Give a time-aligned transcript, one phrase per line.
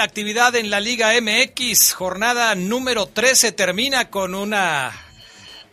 [0.00, 4.92] La actividad en la Liga MX, jornada número 13 termina con una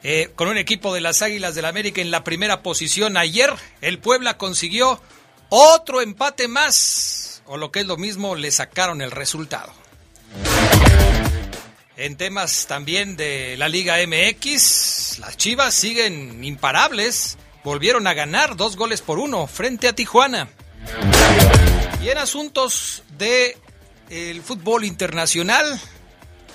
[0.03, 3.15] eh, con un equipo de las Águilas del América en la primera posición.
[3.15, 5.01] Ayer el Puebla consiguió
[5.47, 9.71] otro empate más, o lo que es lo mismo, le sacaron el resultado.
[11.95, 18.75] En temas también de la Liga MX, las Chivas siguen imparables, volvieron a ganar dos
[18.75, 20.49] goles por uno frente a Tijuana.
[22.03, 23.55] Y en asuntos de
[24.09, 25.79] el fútbol internacional.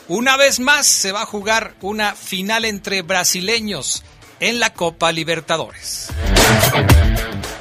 [0.09, 4.03] Una vez más se va a jugar una final entre brasileños
[4.41, 6.09] en la Copa Libertadores.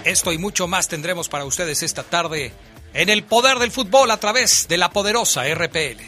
[0.04, 2.52] Esto y mucho más tendremos para ustedes esta tarde
[2.94, 6.02] en el poder del fútbol a través de la poderosa RPL.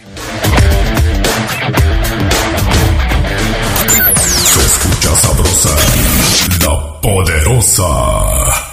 [4.44, 5.76] Se escucha sabrosa,
[6.62, 8.73] la poderosa.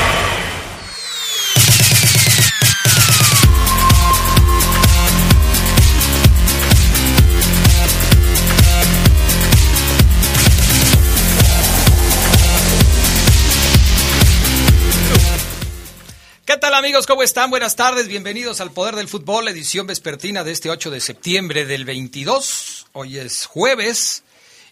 [16.91, 17.07] Amigos?
[17.07, 17.49] ¿Cómo están?
[17.49, 21.85] Buenas tardes, bienvenidos al Poder del Fútbol, edición vespertina de este 8 de septiembre del
[21.85, 22.87] 22.
[22.91, 24.23] Hoy es jueves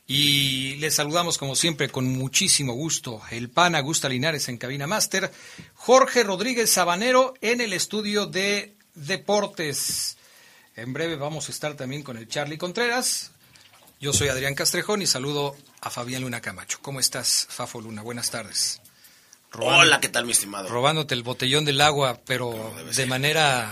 [0.05, 3.21] y les saludamos como siempre con muchísimo gusto.
[3.31, 5.31] El PAN Augusta Linares en Cabina Máster,
[5.75, 10.17] Jorge Rodríguez Sabanero en el estudio de Deportes.
[10.75, 13.31] En breve vamos a estar también con el Charlie Contreras.
[14.01, 16.79] Yo soy Adrián Castrejón y saludo a Fabián Luna Camacho.
[16.81, 18.01] ¿Cómo estás, Fafo Luna?
[18.01, 18.81] Buenas tardes.
[19.51, 20.69] Robando- Hola, ¿qué tal, mi estimado?
[20.69, 23.63] robándote el botellón del agua, pero de manera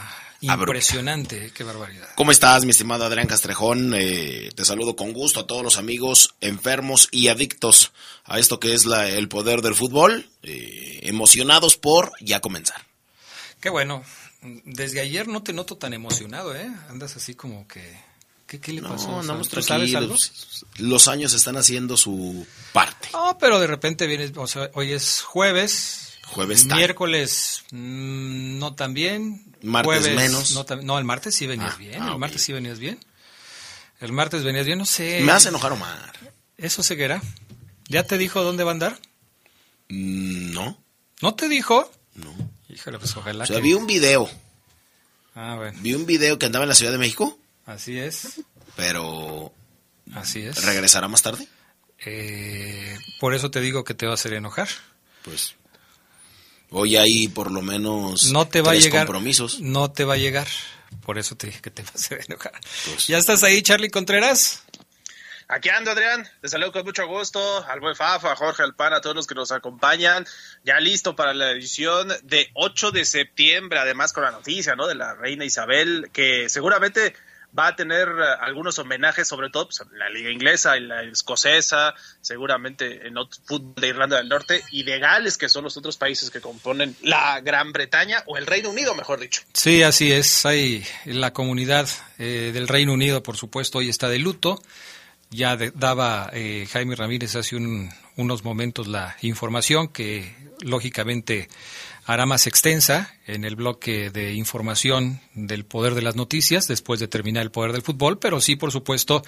[0.47, 0.63] Abrupta.
[0.63, 1.51] impresionante.
[1.53, 2.07] Qué barbaridad.
[2.15, 3.93] ¿Cómo estás, mi estimado Adrián Castrejón?
[3.95, 7.91] Eh, te saludo con gusto a todos los amigos enfermos y adictos
[8.25, 12.85] a esto que es la- el poder del fútbol, eh, emocionados por ya comenzar.
[13.59, 14.03] Qué bueno.
[14.41, 16.69] Desde ayer no te noto tan emocionado, ¿eh?
[16.89, 17.97] Andas así como que...
[18.47, 19.09] ¿Qué, qué le pasó?
[19.09, 20.15] No, andamos ¿Tú sabes algo?
[20.77, 23.09] Los años están haciendo su parte.
[23.11, 26.13] No, pero de repente vienes, o sea, hoy es jueves.
[26.27, 26.75] Jueves time.
[26.75, 29.53] Miércoles mm, no tan bien.
[29.61, 30.51] Martes jueves, menos.
[30.51, 32.01] No, tan- no, el martes sí venías Ah, bien.
[32.01, 32.99] ah, el martes sí venías bien.
[33.99, 35.21] El martes venías bien, no sé.
[35.23, 36.13] Me hace enojar Omar.
[36.57, 37.21] Eso ceguera.
[37.89, 38.99] ¿Ya te dijo dónde va a andar?
[39.89, 40.77] Mm, No,
[41.21, 41.91] ¿No te dijo?
[42.15, 42.33] no.
[42.69, 44.29] Híjole, pues ojalá O sea, que- vi un video.
[45.33, 45.77] Ah, bueno.
[45.81, 48.41] Vi un video que andaba en la Ciudad de México, Así es.
[48.75, 49.53] pero
[50.15, 50.63] Así es.
[50.65, 51.47] regresará más tarde.
[52.05, 54.67] Eh, por eso te digo que te va a hacer enojar.
[55.23, 55.55] Pues
[56.71, 59.05] hoy hay por lo menos No te va a llegar.
[59.05, 59.59] compromisos.
[59.61, 60.47] No te va a llegar.
[61.05, 62.53] Por eso te dije que te va a hacer enojar.
[62.85, 64.63] Pues- ¿Ya estás ahí, Charlie Contreras?
[65.49, 66.27] Aquí ando, Adrián.
[66.41, 69.35] Te saludo con mucho gusto al buen Fafa, a Jorge Alpana, a todos los que
[69.35, 70.25] nos acompañan.
[70.65, 74.87] Ya listo para la edición de 8 de septiembre, además con la noticia, ¿no?
[74.87, 77.15] De la reina Isabel, que seguramente
[77.57, 81.93] va a tener eh, algunos homenajes, sobre todo pues, la liga inglesa y la escocesa,
[82.21, 85.97] seguramente en otro fútbol de Irlanda del Norte y de Gales, que son los otros
[85.97, 89.41] países que componen la Gran Bretaña o el Reino Unido, mejor dicho.
[89.53, 90.45] Sí, así es.
[90.45, 91.87] Hay la comunidad
[92.17, 94.61] eh, del Reino Unido, por supuesto, hoy está de luto.
[95.29, 101.49] Ya daba eh, Jaime Ramírez hace unos momentos la información que lógicamente
[102.07, 107.09] hará más extensa en el bloque de información del poder de las noticias después de
[107.09, 109.23] terminar el poder del fútbol, pero sí, por supuesto,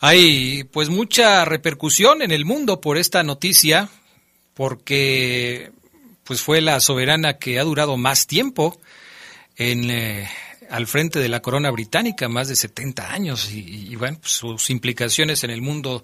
[0.00, 3.88] hay pues mucha repercusión en el mundo por esta noticia
[4.52, 5.72] porque
[6.24, 8.78] pues fue la soberana que ha durado más tiempo
[9.56, 10.28] en eh,
[10.70, 15.44] al frente de la corona británica, más de 70 años, y, bueno, pues, sus implicaciones
[15.44, 16.02] en el mundo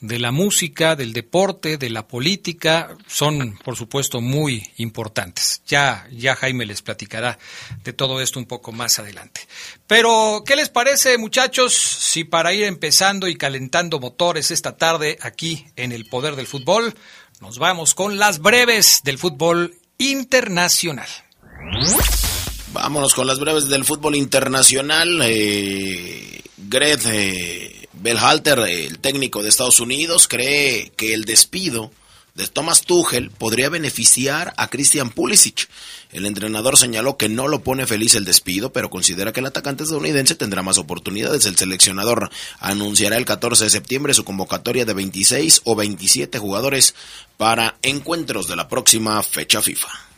[0.00, 5.62] de la música, del deporte, de la política, son por supuesto muy importantes.
[5.66, 7.38] Ya, ya Jaime les platicará
[7.84, 9.42] de todo esto un poco más adelante.
[9.86, 15.66] Pero, ¿qué les parece, muchachos, si para ir empezando y calentando motores esta tarde aquí
[15.76, 16.94] en el Poder del Fútbol,
[17.40, 21.08] nos vamos con las breves del fútbol internacional?
[22.72, 25.20] Vámonos con las breves del fútbol internacional.
[25.24, 31.90] Eh, Greg eh, Belhalter, el técnico de Estados Unidos, cree que el despido
[32.34, 35.68] de Thomas Tuchel podría beneficiar a Christian Pulisic.
[36.12, 39.82] El entrenador señaló que no lo pone feliz el despido, pero considera que el atacante
[39.82, 41.44] estadounidense tendrá más oportunidades.
[41.44, 46.94] El seleccionador anunciará el 14 de septiembre su convocatoria de 26 o 27 jugadores
[47.36, 50.11] para encuentros de la próxima fecha FIFA.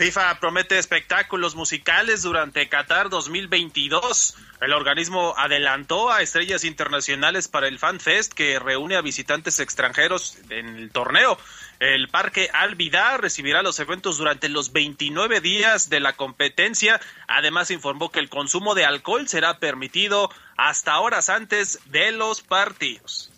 [0.00, 4.34] FIFA promete espectáculos musicales durante Qatar 2022.
[4.62, 10.38] El organismo adelantó a estrellas internacionales para el Fan Fest que reúne a visitantes extranjeros
[10.48, 11.36] en el torneo.
[11.80, 12.78] El Parque Al
[13.18, 16.98] recibirá los eventos durante los 29 días de la competencia.
[17.28, 23.30] Además informó que el consumo de alcohol será permitido hasta horas antes de los partidos.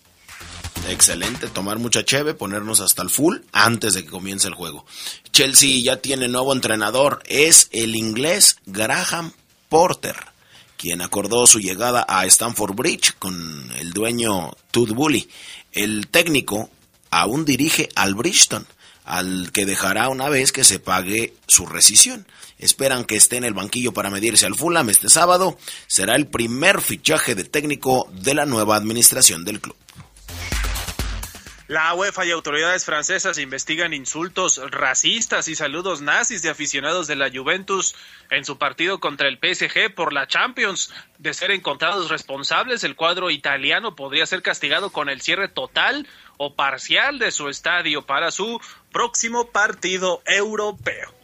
[0.89, 4.85] Excelente, tomar mucha cheve, ponernos hasta el full antes de que comience el juego.
[5.33, 9.33] Chelsea ya tiene nuevo entrenador, es el inglés Graham
[9.69, 10.17] Porter,
[10.77, 15.29] quien acordó su llegada a Stamford Bridge con el dueño Todd Bully.
[15.73, 16.69] El técnico
[17.11, 18.67] aún dirige al Bridgestone,
[19.05, 22.27] al que dejará una vez que se pague su rescisión.
[22.59, 25.59] Esperan que esté en el banquillo para medirse al Fulham este sábado.
[25.87, 29.77] Será el primer fichaje de técnico de la nueva administración del club.
[31.73, 37.31] La UEFA y autoridades francesas investigan insultos racistas y saludos nazis de aficionados de la
[37.31, 37.95] Juventus
[38.29, 40.93] en su partido contra el PSG por la Champions.
[41.17, 46.55] De ser encontrados responsables, el cuadro italiano podría ser castigado con el cierre total o
[46.57, 48.61] parcial de su estadio para su
[48.93, 51.22] próximo partido europeo.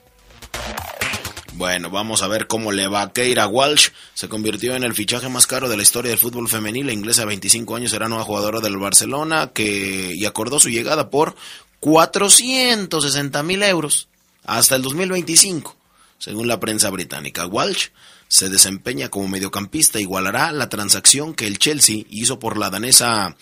[1.58, 3.12] Bueno, vamos a ver cómo le va.
[3.12, 6.86] Keira Walsh se convirtió en el fichaje más caro de la historia del fútbol femenil.
[6.86, 11.10] La inglesa de 25 años será nueva jugadora del Barcelona que, y acordó su llegada
[11.10, 11.34] por
[11.80, 14.06] 460 mil euros
[14.44, 15.76] hasta el 2025,
[16.18, 17.44] según la prensa británica.
[17.46, 17.88] Walsh
[18.28, 23.36] se desempeña como mediocampista, igualará la transacción que el Chelsea hizo por la danesa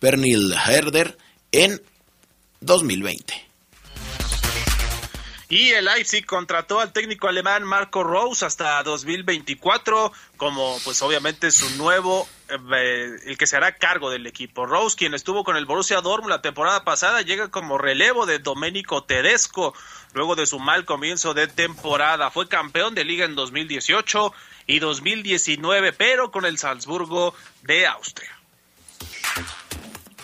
[0.00, 1.16] Pernil Herder
[1.50, 1.80] en
[2.60, 3.43] 2020.
[5.54, 11.70] Y el Leipzig contrató al técnico alemán Marco Rose hasta 2024 como pues obviamente su
[11.76, 14.66] nuevo eh, el que se hará cargo del equipo.
[14.66, 19.04] Rose, quien estuvo con el Borussia Dortmund la temporada pasada, llega como relevo de Domenico
[19.04, 19.74] Tedesco
[20.12, 22.32] luego de su mal comienzo de temporada.
[22.32, 24.32] Fue campeón de liga en 2018
[24.66, 27.32] y 2019, pero con el Salzburgo
[27.62, 28.36] de Austria.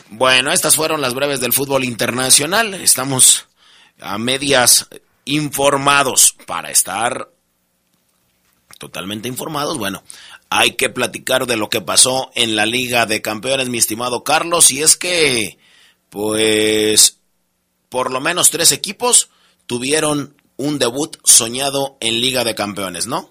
[0.08, 2.74] Bueno, estas fueron las breves del fútbol internacional.
[2.74, 3.46] Estamos
[4.00, 4.88] a medias
[5.24, 6.34] informados.
[6.46, 7.30] Para estar
[8.78, 10.02] totalmente informados, bueno,
[10.48, 14.70] hay que platicar de lo que pasó en la Liga de Campeones, mi estimado Carlos,
[14.70, 15.58] y es que,
[16.08, 17.18] pues,
[17.88, 19.30] por lo menos tres equipos
[19.66, 23.30] tuvieron un debut soñado en Liga de Campeones, ¿no?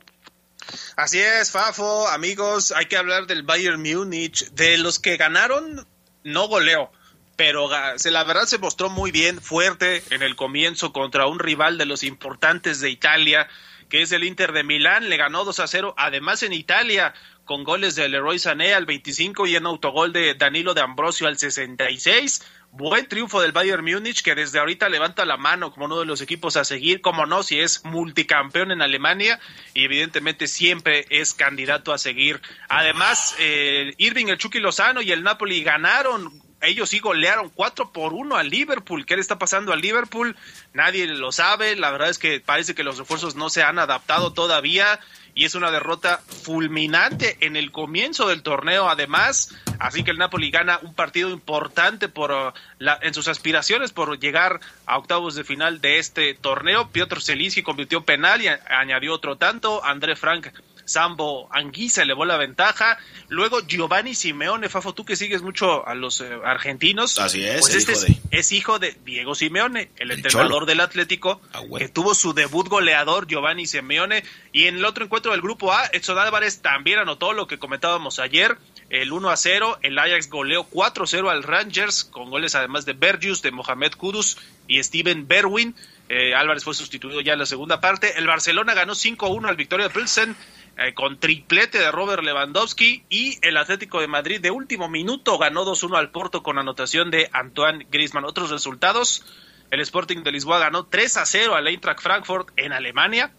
[0.95, 5.87] Así es, Fafo, amigos, hay que hablar del Bayern Múnich, de los que ganaron,
[6.23, 6.91] no goleo
[7.39, 11.85] pero la verdad se mostró muy bien, fuerte en el comienzo contra un rival de
[11.85, 13.47] los importantes de Italia,
[13.87, 17.13] que es el Inter de Milán, le ganó 2 a 0, además en Italia,
[17.45, 21.37] con goles de Leroy Sané al 25 y en autogol de Danilo de Ambrosio al
[21.37, 22.45] 66.
[22.71, 26.19] Buen triunfo del Bayern Múnich que desde ahorita levanta la mano como uno de los
[26.19, 29.39] equipos a seguir, como no, si es multicampeón en Alemania
[29.73, 32.41] y evidentemente siempre es candidato a seguir.
[32.67, 38.13] Además, eh, Irving, el Chucky Lozano y el Napoli ganaron ellos sí golearon 4 por
[38.13, 39.05] 1 al Liverpool.
[39.05, 40.35] ¿Qué le está pasando al Liverpool?
[40.73, 41.75] Nadie lo sabe.
[41.75, 44.99] La verdad es que parece que los refuerzos no se han adaptado todavía
[45.35, 49.55] y es una derrota fulminante en el comienzo del torneo además.
[49.79, 54.19] Así que el Napoli gana un partido importante por uh, la, en sus aspiraciones por
[54.19, 56.89] llegar a octavos de final de este torneo.
[56.89, 59.83] Piotr Zelinski convirtió penal y añadió otro tanto.
[59.85, 60.47] André Frank
[60.89, 62.97] Sambo Anguisa elevó la ventaja.
[63.27, 67.19] Luego Giovanni Simeone, Fafo, tú que sigues mucho a los eh, argentinos.
[67.19, 68.37] Así es, pues este hijo es, de...
[68.37, 70.65] es, hijo de Diego Simeone, el, El entrenador Cholo.
[70.65, 71.85] del Atlético, Ah, bueno.
[71.85, 74.23] que tuvo su debut goleador Giovanni Simeone.
[74.51, 78.19] Y en el otro encuentro del grupo A, Edson Álvarez también anotó lo que comentábamos
[78.19, 78.57] ayer.
[78.89, 82.93] El 1 a 0, el Ajax goleó 4 0 al Rangers, con goles además de
[82.93, 85.75] Bergius, de Mohamed Kudus y Steven Berwin.
[86.11, 88.17] Eh, Álvarez fue sustituido ya en la segunda parte.
[88.17, 90.35] El Barcelona ganó 5-1 al Victoria Pilsen
[90.79, 95.65] eh, con triplete de Robert Lewandowski y el Atlético de Madrid de último minuto ganó
[95.65, 98.25] 2-1 al Porto con anotación de Antoine Griezmann.
[98.25, 99.25] Otros resultados,
[99.71, 103.31] el Sporting de Lisboa ganó 3-0 al Eintracht Frankfurt en Alemania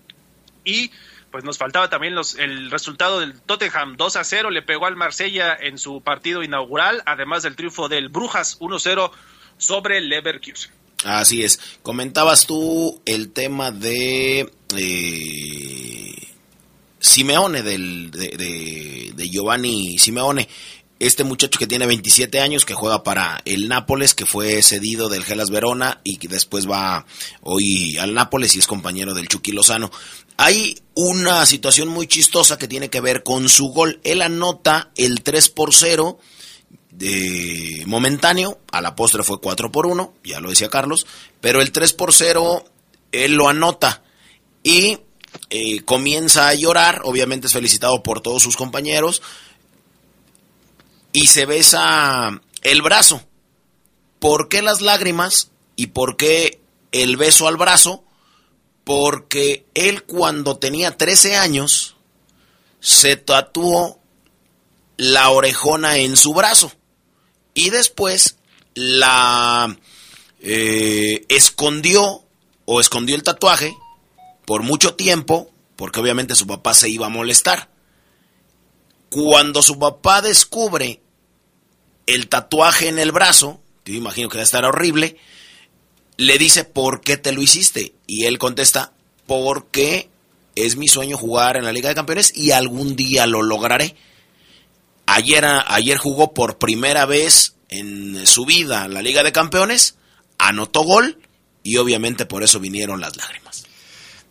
[0.64, 0.90] y
[1.30, 5.56] pues nos faltaba también el resultado del Tottenham 2 a 0, le pegó al Marsella
[5.58, 9.10] en su partido inaugural, además del triunfo del Brujas 1-0
[9.56, 10.72] sobre el Leverkusen.
[11.04, 11.60] Así es.
[11.82, 15.99] Comentabas tú el tema de eh,
[17.00, 20.48] Simeone, del, de, de- Giovanni Simeone.
[20.98, 25.24] Este muchacho que tiene 27 años, que juega para el Nápoles, que fue cedido del
[25.24, 27.06] Gelas Verona y que después va
[27.40, 29.90] hoy al Nápoles y es compañero del Chucky Lozano.
[30.36, 33.98] Hay una situación muy chistosa que tiene que ver con su gol.
[34.04, 36.18] Él anota el 3 por 0
[36.90, 41.06] de momentáneo, a la postre fue 4 por 1, ya lo decía Carlos,
[41.40, 42.64] pero el 3 por 0
[43.12, 44.02] él lo anota
[44.62, 44.98] y
[45.50, 49.22] eh, comienza a llorar, obviamente es felicitado por todos sus compañeros
[51.12, 53.22] y se besa el brazo.
[54.18, 56.60] ¿Por qué las lágrimas y por qué
[56.92, 58.04] el beso al brazo?
[58.84, 61.96] Porque él cuando tenía 13 años
[62.80, 63.98] se tatuó
[64.96, 66.72] la orejona en su brazo
[67.54, 68.36] y después
[68.74, 69.76] la
[70.40, 72.24] eh, escondió
[72.66, 73.74] o escondió el tatuaje
[74.50, 77.70] por mucho tiempo porque obviamente su papá se iba a molestar.
[79.08, 81.00] Cuando su papá descubre
[82.06, 85.18] el tatuaje en el brazo, yo imagino que va a estar horrible,
[86.16, 87.94] le dice, ¿por qué te lo hiciste?
[88.08, 88.92] Y él contesta,
[89.28, 90.10] porque
[90.56, 93.94] es mi sueño jugar en la Liga de Campeones y algún día lo lograré.
[95.06, 99.94] Ayer, ayer jugó por primera vez en su vida en la Liga de Campeones,
[100.38, 101.20] anotó gol
[101.62, 103.69] y obviamente por eso vinieron las lágrimas.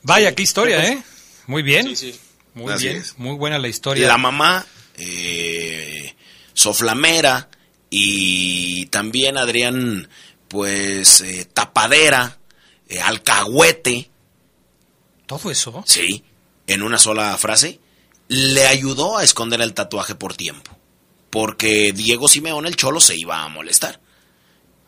[0.03, 1.03] Vaya, qué historia, ¿eh?
[1.47, 1.87] Muy bien.
[1.87, 2.19] Sí, sí.
[2.53, 2.97] Muy Así bien.
[2.97, 3.17] es.
[3.17, 4.07] Muy buena la historia.
[4.07, 4.65] La mamá,
[4.97, 6.15] eh,
[6.53, 7.49] Soflamera
[7.89, 10.09] y también Adrián,
[10.47, 12.39] pues, eh, Tapadera,
[12.87, 14.09] eh, Alcahuete,
[15.25, 15.83] Todo eso.
[15.85, 16.23] sí,
[16.67, 17.79] en una sola frase,
[18.27, 20.75] le ayudó a esconder el tatuaje por tiempo.
[21.29, 23.99] Porque Diego Simeón, el cholo, se iba a molestar.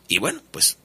[0.08, 0.78] Y bueno, pues,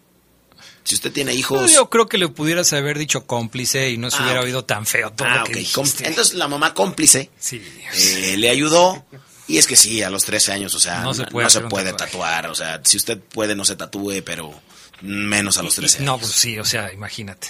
[0.88, 1.74] si usted tiene hijos...
[1.74, 4.46] Yo creo que le pudieras haber dicho cómplice y no se Ah, hubiera ok.
[4.46, 5.58] oído tan feo todo Ah, lo que ok.
[5.58, 5.74] dijiste.
[5.75, 7.62] Com- Entonces la mamá cómplice Sí.
[7.94, 9.06] eh, le ayudó.
[9.50, 12.48] Y es que sí, a los 13 años, o sea, No no se puede tatuar.
[12.48, 14.53] O sea, si usted puede, no se tatúe, pero
[15.01, 16.22] menos a los 13 No, años.
[16.27, 17.48] pues sí, o sea, imagínate.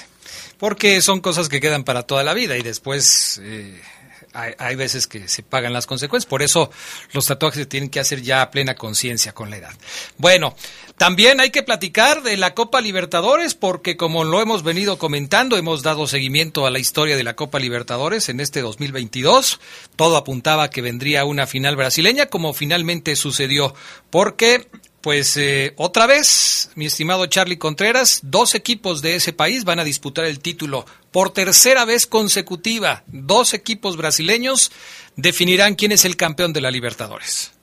[0.57, 3.79] Porque son cosas que quedan para toda la vida y después eh,
[4.33, 6.27] hay, hay veces que se pagan las consecuencias.
[6.29, 6.69] Por eso
[7.13, 9.73] los tatuajes se tienen que hacer ya a plena conciencia con la edad.
[10.17, 10.55] Bueno,
[10.97, 15.83] también hay que platicar de la Copa Libertadores porque como lo hemos venido comentando, hemos
[15.83, 19.59] dado seguimiento a la historia de la Copa Libertadores en este 2022.
[19.95, 23.75] Todo apuntaba que vendría una final brasileña como finalmente sucedió
[24.09, 24.67] porque
[25.01, 29.83] pues eh, otra vez, mi estimado Charlie Contreras, dos equipos de ese país van a
[29.83, 33.03] disputar el título por tercera vez consecutiva.
[33.05, 34.71] Dos equipos brasileños
[35.15, 37.56] definirán quién es el campeón de la Libertadores.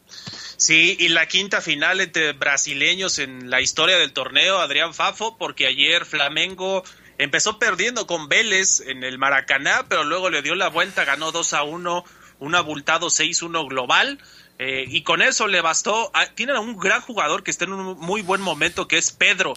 [0.56, 5.66] Sí, y la quinta final entre brasileños en la historia del torneo, Adrián Fafo, porque
[5.66, 6.84] ayer Flamengo
[7.18, 11.52] empezó perdiendo con Vélez en el Maracaná, pero luego le dio la vuelta, ganó 2
[11.54, 12.04] a 1,
[12.38, 14.18] un abultado 6-1 global.
[14.60, 16.12] eh, y con eso le bastó.
[16.14, 19.10] a- tienen a un gran jugador que está en un muy buen momento, que es
[19.10, 19.54] Pedro.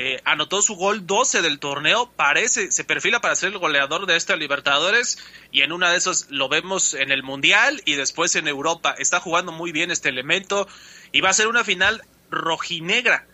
[0.00, 4.14] Eh, anotó su gol 12 del torneo, parece, se perfila para ser el goleador de
[4.14, 5.18] esta Libertadores
[5.50, 8.94] y en una de esas lo vemos en el Mundial y después en Europa.
[8.96, 10.68] Está jugando muy bien este elemento
[11.10, 13.26] y va a ser una final rojinegra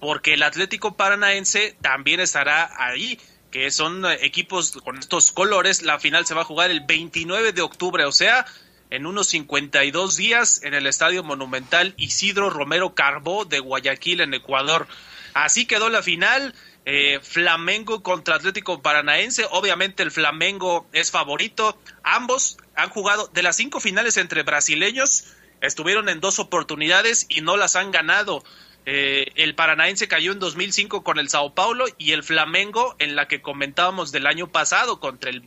[0.00, 3.18] porque el Atlético Paranaense también estará ahí
[3.50, 5.80] que son equipos con estos colores.
[5.80, 8.44] La final se va a jugar el 29 de octubre, o sea,
[8.90, 14.86] en unos 52 días en el Estadio Monumental Isidro Romero Carbó de Guayaquil, en Ecuador.
[15.34, 16.54] Así quedó la final.
[16.84, 19.46] Eh, Flamengo contra Atlético Paranaense.
[19.50, 21.78] Obviamente el Flamengo es favorito.
[22.02, 25.24] Ambos han jugado de las cinco finales entre brasileños.
[25.60, 28.42] Estuvieron en dos oportunidades y no las han ganado.
[28.84, 33.28] Eh, el Paranaense cayó en 2005 con el Sao Paulo y el Flamengo en la
[33.28, 35.42] que comentábamos del año pasado contra el,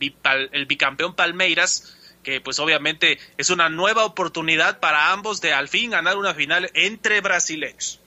[0.52, 5.92] el bicampeón Palmeiras que pues obviamente es una nueva oportunidad para ambos de al fin
[5.92, 8.00] ganar una final entre brasileños.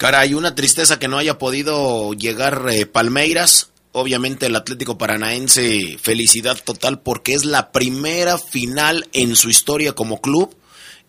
[0.00, 3.68] Caray, una tristeza que no haya podido llegar eh, Palmeiras.
[3.92, 10.22] Obviamente el Atlético Paranaense, felicidad total porque es la primera final en su historia como
[10.22, 10.56] club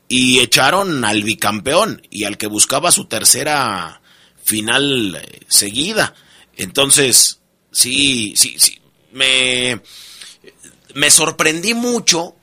[0.10, 4.02] y echaron al bicampeón y al que buscaba su tercera
[4.44, 6.14] final eh, seguida.
[6.58, 7.40] Entonces,
[7.72, 8.78] sí, sí, sí,
[9.14, 9.80] me,
[10.96, 12.36] me sorprendí mucho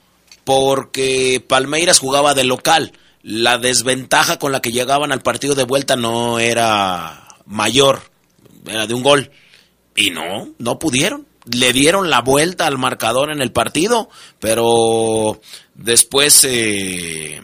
[0.44, 2.94] porque Palmeiras jugaba de local
[3.28, 8.00] la desventaja con la que llegaban al partido de vuelta no era mayor,
[8.66, 9.30] era de un gol.
[9.94, 11.26] Y no, no pudieron.
[11.44, 14.08] Le dieron la vuelta al marcador en el partido,
[14.40, 15.42] pero
[15.74, 17.42] después eh,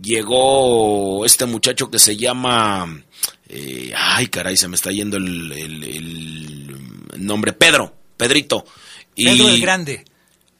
[0.00, 3.04] llegó este muchacho que se llama...
[3.46, 7.52] Eh, ay, caray, se me está yendo el, el, nombre.
[7.52, 8.64] Pedro, Pedrito.
[9.14, 10.04] Pedro el Grande.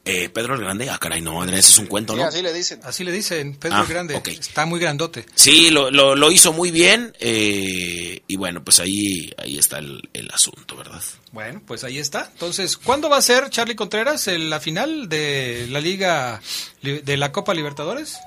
[0.03, 2.23] Eh, Pedro el Grande, ah, caray, no, ese es un cuento, ¿no?
[2.23, 2.79] así le dicen.
[2.83, 4.21] Así le dicen, Pedro el ah, Grande.
[4.25, 5.25] Está muy grandote.
[5.35, 7.15] Sí, lo, lo, hizo muy bien.
[7.19, 10.01] Eh, y bueno, pues ahí, ahí está el,
[10.33, 11.01] asunto, ¿verdad?
[11.31, 12.29] Bueno, pues ahí está.
[12.33, 16.41] Entonces, ¿cuándo va a ser, Charlie Contreras, la final de la Liga
[16.81, 18.17] de la Copa Libertadores?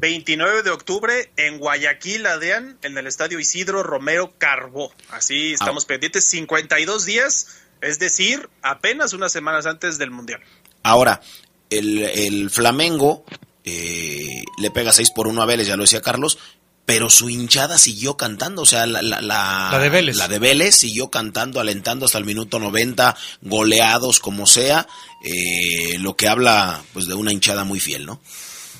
[0.00, 4.92] 29 de octubre en Guayaquil, Adean, en el estadio Isidro Romero Carbó.
[5.10, 5.88] Así estamos ah.
[5.88, 10.40] pendientes, 52 días, es decir, apenas unas semanas antes del Mundial.
[10.82, 11.20] Ahora,
[11.70, 13.24] el, Flamengo
[13.64, 16.38] eh, le pega 6 por 1 a Vélez, ya lo decía Carlos,
[16.90, 20.16] pero su hinchada siguió cantando, o sea, la, la, la, de Vélez.
[20.16, 24.88] La de Vélez siguió cantando, alentando hasta el minuto 90, goleados como sea,
[25.24, 28.20] eh, lo que habla pues de una hinchada muy fiel, ¿no?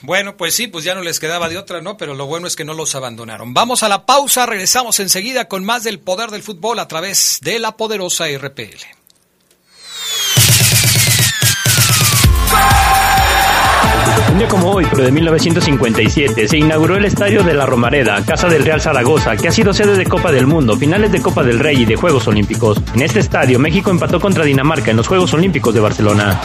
[0.03, 1.97] Bueno, pues sí, pues ya no les quedaba de otra, ¿no?
[1.97, 3.55] Pero lo bueno es que no los abandonaron.
[3.55, 7.59] Vamos a la pausa, regresamos enseguida con más del poder del fútbol a través de
[7.59, 9.00] la poderosa RPL.
[14.29, 18.49] Un día como hoy, pero de 1957, se inauguró el Estadio de la Romareda, Casa
[18.49, 21.59] del Real Zaragoza, que ha sido sede de Copa del Mundo, finales de Copa del
[21.59, 22.79] Rey y de Juegos Olímpicos.
[22.95, 26.41] En este estadio, México empató contra Dinamarca en los Juegos Olímpicos de Barcelona.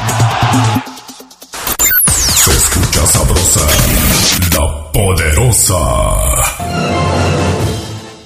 [2.16, 3.62] Se escucha sabrosa,
[4.54, 5.76] la poderosa.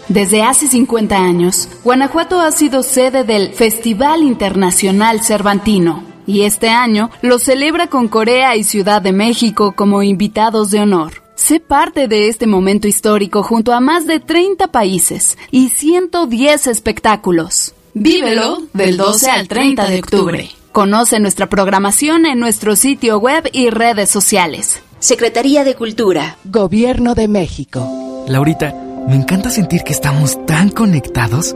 [0.07, 7.09] Desde hace 50 años, Guanajuato ha sido sede del Festival Internacional Cervantino y este año
[7.23, 11.23] lo celebra con Corea y Ciudad de México como invitados de honor.
[11.33, 17.73] Sé parte de este momento histórico junto a más de 30 países y 110 espectáculos.
[17.95, 20.49] Vívelo del 12 al 30 de octubre.
[20.71, 24.83] Conoce nuestra programación en nuestro sitio web y redes sociales.
[24.99, 26.37] Secretaría de Cultura.
[26.45, 28.25] Gobierno de México.
[28.27, 28.75] Laurita,
[29.07, 31.55] me encanta sentir que estamos tan conectados.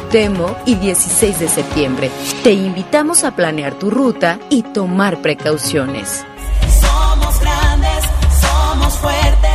[0.00, 2.10] Temo y 16 de septiembre.
[2.42, 6.24] Te invitamos a planear tu ruta y tomar precauciones.
[6.80, 8.04] Somos grandes,
[8.40, 9.47] somos fuertes.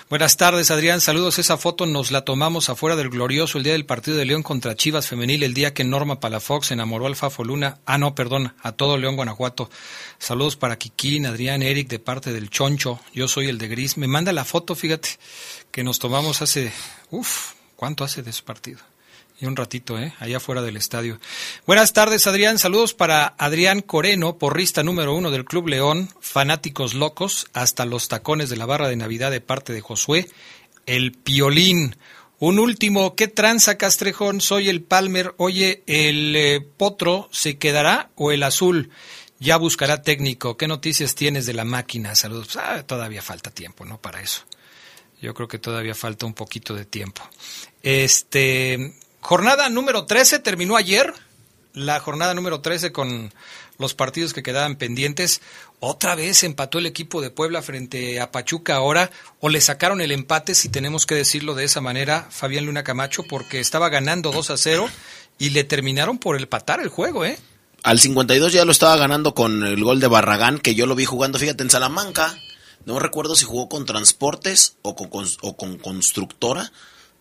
[0.10, 1.02] Buenas tardes, Adrián.
[1.02, 1.38] Saludos.
[1.38, 4.74] Esa foto nos la tomamos afuera del glorioso el día del partido de León contra
[4.74, 7.80] Chivas Femenil, el día que Norma Palafox enamoró al Fafo Luna.
[7.86, 9.70] Ah, no, perdón, a todo León, Guanajuato.
[10.17, 13.02] Saludos para Kikín, Adrián, Eric, de parte del Choncho.
[13.13, 13.98] Yo soy el de Gris.
[13.98, 15.10] Me manda la foto, fíjate,
[15.72, 16.72] que nos tomamos hace.
[17.12, 18.80] Uf, ¿cuánto hace de ese partido?
[19.39, 20.13] Y un ratito, ¿eh?
[20.19, 21.19] allá fuera del estadio.
[21.65, 22.58] Buenas tardes, Adrián.
[22.58, 28.50] Saludos para Adrián Coreno, porrista número uno del Club León, fanáticos locos, hasta los tacones
[28.50, 30.28] de la barra de Navidad de parte de Josué,
[30.86, 31.95] el Piolín.
[32.39, 34.41] Un último, ¿qué tranza, Castrejón?
[34.41, 35.34] Soy el Palmer.
[35.38, 38.91] Oye, ¿el eh, potro se quedará o el azul?
[39.39, 40.56] Ya buscará técnico.
[40.56, 42.15] ¿Qué noticias tienes de la máquina?
[42.15, 42.56] Saludos.
[42.58, 44.00] Ah, todavía falta tiempo, ¿no?
[44.00, 44.43] Para eso.
[45.19, 47.23] Yo creo que todavía falta un poquito de tiempo.
[47.82, 48.93] Este,
[49.28, 51.13] Jornada número 13 terminó ayer.
[51.74, 53.34] La jornada número 13 con
[53.78, 55.42] los partidos que quedaban pendientes.
[55.82, 59.12] Otra vez empató el equipo de Puebla frente a Pachuca ahora,
[59.42, 63.24] o le sacaron el empate, si tenemos que decirlo de esa manera, Fabián Luna Camacho,
[63.24, 64.88] porque estaba ganando 2 a 0
[65.38, 67.38] y le terminaron por empatar el juego, ¿eh?
[67.84, 71.04] Al 52 ya lo estaba ganando con el gol de Barragán, que yo lo vi
[71.04, 72.40] jugando, fíjate, en Salamanca.
[72.86, 76.72] No recuerdo si jugó con Transportes o con, o con Constructora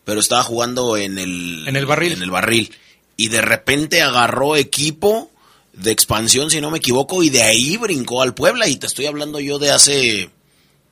[0.06, 2.12] pero estaba jugando en el, en el barril.
[2.12, 2.72] En el barril.
[3.16, 5.32] Y de repente agarró equipo
[5.72, 8.68] de expansión, si no me equivoco, y de ahí brincó al Puebla.
[8.68, 10.30] Y te estoy hablando yo de hace,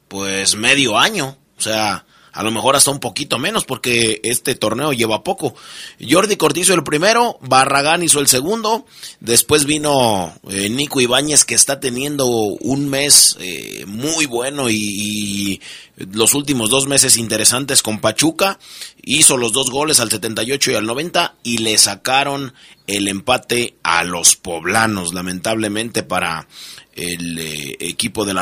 [0.09, 1.39] pues, medio año.
[1.57, 5.55] O sea, a lo mejor hasta un poquito menos porque este torneo lleva poco.
[6.01, 8.87] Jordi Cortizo el primero, Barragán hizo el segundo,
[9.21, 15.61] después vino eh, Nico Ibáñez que está teniendo un mes eh, muy bueno y,
[15.97, 18.59] los últimos dos meses interesantes con Pachuca,
[19.05, 22.53] hizo los dos goles al 78 y al 90 y le sacaron
[22.89, 26.49] el empate a los poblanos, lamentablemente para
[26.95, 28.35] el eh, equipo de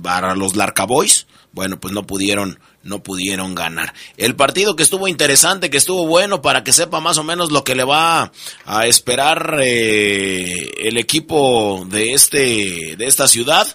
[0.00, 3.94] para los Larcaboys, bueno, pues no pudieron no pudieron ganar.
[4.16, 7.62] El partido que estuvo interesante, que estuvo bueno para que sepa más o menos lo
[7.62, 8.32] que le va
[8.64, 13.66] a esperar eh, el equipo de este de esta ciudad.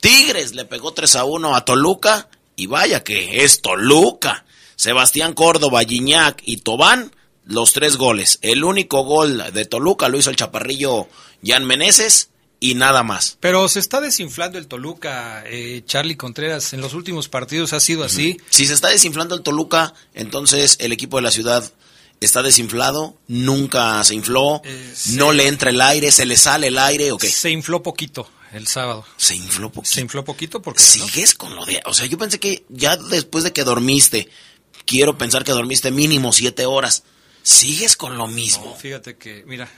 [0.00, 4.44] Tigres le pegó 3 a 1 a Toluca y vaya que es Toluca.
[4.74, 7.12] Sebastián Córdoba, Giñac y Tobán
[7.44, 8.38] los tres goles.
[8.42, 11.06] El único gol de Toluca lo hizo el chaparrillo
[11.44, 12.31] Jan Meneses
[12.62, 13.38] y nada más.
[13.40, 18.04] Pero se está desinflando el Toluca, eh, Charlie Contreras, en los últimos partidos ha sido
[18.04, 18.36] así.
[18.50, 21.72] Si se está desinflando el Toluca, entonces el equipo de la ciudad
[22.20, 26.78] está desinflado, nunca se infló, eh, no le entra el aire, se le sale el
[26.78, 27.28] aire, ¿o qué?
[27.28, 29.04] Se infló poquito el sábado.
[29.16, 29.94] Se infló poquito.
[29.94, 30.84] Se infló poquito porque...
[30.84, 31.82] Sigues con lo de...
[31.86, 34.28] O sea, yo pensé que ya después de que dormiste,
[34.86, 37.02] quiero pensar que dormiste mínimo siete horas,
[37.42, 38.76] sigues con lo mismo.
[38.76, 39.68] fíjate que, mira,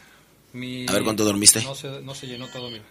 [0.55, 1.62] a ver cuánto dormiste.
[1.62, 2.85] No se, no se llenó todo, mira.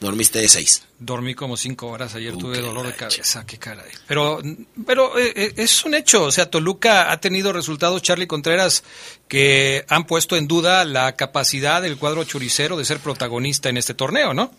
[0.00, 0.84] Dormiste de seis.
[0.98, 2.14] Dormí como cinco horas.
[2.14, 3.44] Ayer tuve dolor de cabeza.
[3.44, 3.90] Qué caray.
[4.08, 4.40] Pero,
[4.86, 6.24] pero eh, eh, es un hecho.
[6.24, 8.82] O sea, Toluca ha tenido resultados, Charlie Contreras,
[9.28, 13.92] que han puesto en duda la capacidad del cuadro churicero de ser protagonista en este
[13.92, 14.50] torneo, ¿no?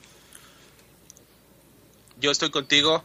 [2.20, 3.04] Yo estoy contigo.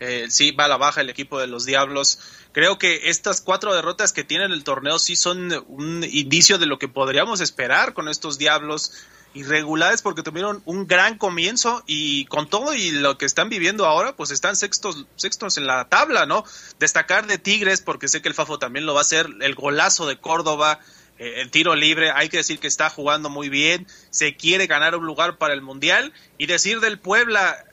[0.00, 2.18] Eh, sí, va a la baja el equipo de los Diablos.
[2.52, 6.78] Creo que estas cuatro derrotas que tienen el torneo sí son un indicio de lo
[6.78, 8.92] que podríamos esperar con estos Diablos
[9.34, 14.14] irregulares porque tuvieron un gran comienzo y con todo y lo que están viviendo ahora,
[14.14, 16.44] pues están sextos, sextos en la tabla, ¿no?
[16.78, 20.06] Destacar de Tigres, porque sé que el Fafo también lo va a hacer, el golazo
[20.06, 20.78] de Córdoba,
[21.18, 24.94] eh, el tiro libre, hay que decir que está jugando muy bien, se quiere ganar
[24.94, 27.64] un lugar para el Mundial y decir del Puebla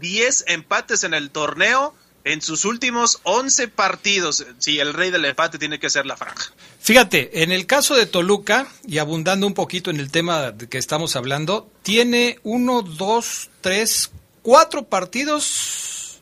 [0.00, 1.94] 10 empates en el torneo
[2.26, 4.44] en sus últimos 11 partidos.
[4.58, 6.52] Sí, el rey del empate tiene que ser la franja.
[6.80, 10.76] Fíjate, en el caso de Toluca, y abundando un poquito en el tema de que
[10.76, 14.10] estamos hablando, tiene uno, dos, tres,
[14.42, 16.20] cuatro partidos,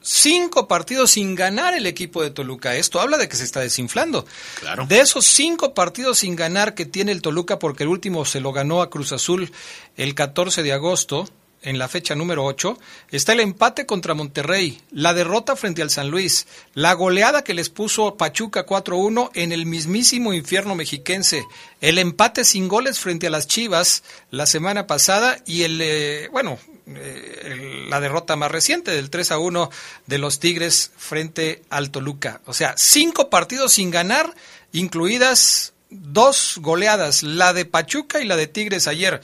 [0.00, 2.76] cinco partidos sin ganar el equipo de Toluca.
[2.76, 4.24] Esto habla de que se está desinflando.
[4.60, 4.86] Claro.
[4.86, 8.52] De esos cinco partidos sin ganar que tiene el Toluca, porque el último se lo
[8.52, 9.50] ganó a Cruz Azul
[9.96, 11.28] el 14 de agosto,
[11.62, 12.78] en la fecha número 8,
[13.10, 17.68] está el empate contra Monterrey, la derrota frente al San Luis, la goleada que les
[17.68, 21.44] puso Pachuca 4-1 en el mismísimo infierno mexiquense,
[21.80, 26.58] el empate sin goles frente a las Chivas la semana pasada y el, eh, bueno,
[26.86, 29.70] eh, la derrota más reciente del 3-1
[30.06, 32.40] de los Tigres frente al Toluca.
[32.46, 34.34] O sea, cinco partidos sin ganar,
[34.72, 39.20] incluidas dos goleadas, la de Pachuca y la de Tigres ayer.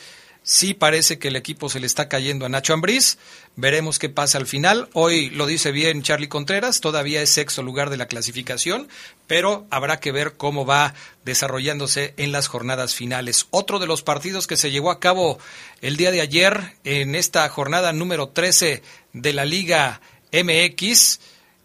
[0.48, 3.18] Sí parece que el equipo se le está cayendo a Nacho Ambriz.
[3.56, 4.88] Veremos qué pasa al final.
[4.92, 8.86] Hoy lo dice bien Charlie Contreras, todavía es sexto lugar de la clasificación,
[9.26, 13.48] pero habrá que ver cómo va desarrollándose en las jornadas finales.
[13.50, 15.40] Otro de los partidos que se llevó a cabo
[15.80, 20.00] el día de ayer en esta jornada número 13 de la Liga
[20.32, 21.18] MX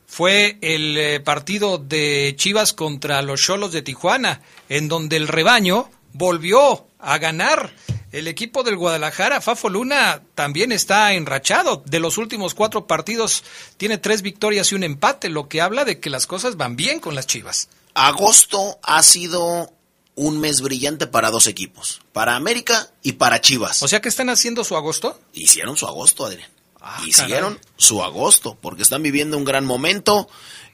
[0.07, 5.91] fue el eh, partido de Chivas contra los Cholos de Tijuana, en donde el rebaño
[6.13, 7.75] volvió a ganar.
[8.11, 11.81] El equipo del Guadalajara, Fafo Luna, también está enrachado.
[11.85, 13.43] De los últimos cuatro partidos
[13.77, 16.99] tiene tres victorias y un empate, lo que habla de que las cosas van bien
[16.99, 17.69] con las Chivas.
[17.93, 19.71] Agosto ha sido
[20.15, 23.81] un mes brillante para dos equipos, para América y para Chivas.
[23.81, 25.17] O sea que están haciendo su agosto.
[25.33, 26.49] Hicieron su agosto, Adrián.
[26.81, 30.27] Ah, Hicieron su agosto, porque están viviendo un gran momento.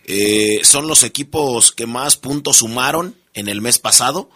[0.05, 4.29] Eh, son los equipos que más puntos sumaron en el mes pasado.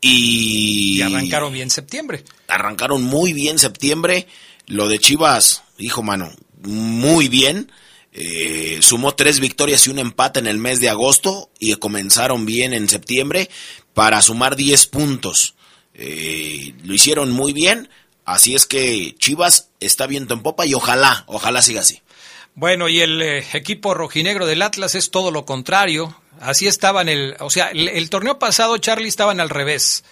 [0.00, 2.24] Y, Y arrancaron bien septiembre.
[2.46, 4.26] arrancaron muy bien septiembre.
[4.66, 6.30] Lo de Chivas, hijo mano,
[6.62, 7.70] muy bien.
[8.12, 12.72] Eh, sumó tres victorias y un empate en el mes de agosto y comenzaron bien
[12.74, 13.48] en septiembre
[13.94, 15.54] para sumar 10 puntos.
[15.94, 17.88] Eh, lo hicieron muy bien,
[18.24, 22.00] así es que Chivas está viento en popa y ojalá, ojalá siga así.
[22.54, 26.16] Bueno, y el eh, equipo rojinegro del Atlas es todo lo contrario.
[26.40, 30.04] Así estaban el, o sea, el, torneo pasado Charlie estaban al revés.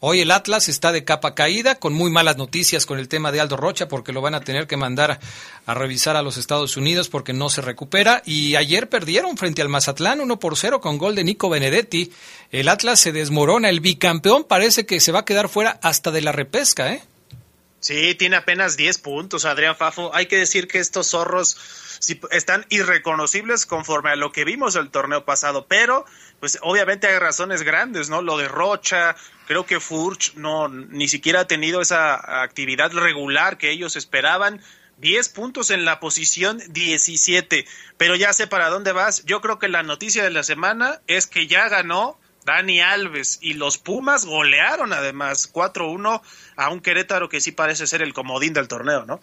[0.00, 3.40] Hoy el Atlas está de capa caída, con muy malas noticias con el tema de
[3.40, 5.18] Aldo Rocha, porque lo van a tener que mandar
[5.64, 8.22] a revisar a los Estados Unidos porque no se recupera.
[8.26, 12.12] Y ayer perdieron frente al Mazatlán 1 por 0 con gol de Nico Benedetti.
[12.50, 16.20] El Atlas se desmorona, el bicampeón parece que se va a quedar fuera hasta de
[16.20, 17.02] la repesca, ¿eh?
[17.84, 20.14] Sí, tiene apenas 10 puntos, Adrián Fafo.
[20.14, 21.58] Hay que decir que estos zorros
[22.04, 26.04] sí, están irreconocibles conforme a lo que vimos el torneo pasado, pero
[26.40, 28.22] pues obviamente hay razones grandes, ¿no?
[28.22, 33.70] Lo de Rocha, creo que Furch no ni siquiera ha tenido esa actividad regular que
[33.70, 34.60] ellos esperaban.
[34.98, 39.24] 10 puntos en la posición 17, pero ya sé para dónde vas.
[39.24, 43.54] Yo creo que la noticia de la semana es que ya ganó Dani Alves y
[43.54, 46.20] los Pumas golearon además 4-1
[46.56, 49.20] a un Querétaro que sí parece ser el comodín del torneo, ¿no?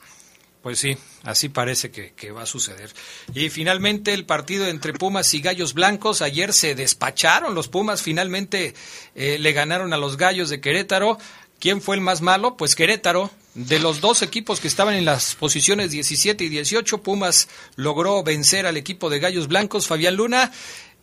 [0.62, 2.92] Pues sí, así parece que, va a suceder.
[3.34, 8.76] Y finalmente el partido entre Pumas y Gallos Blancos, ayer se despacharon los Pumas, finalmente
[9.16, 11.18] eh, le ganaron a los Gallos de Querétaro.
[11.60, 12.58] ¿Quién fue el más malo?
[12.58, 13.32] Pues Querétaro.
[13.54, 18.66] De los dos equipos que estaban en las posiciones 17 y 18, Pumas logró vencer
[18.66, 20.54] al equipo de Gallos Blancos, Fabián Luna.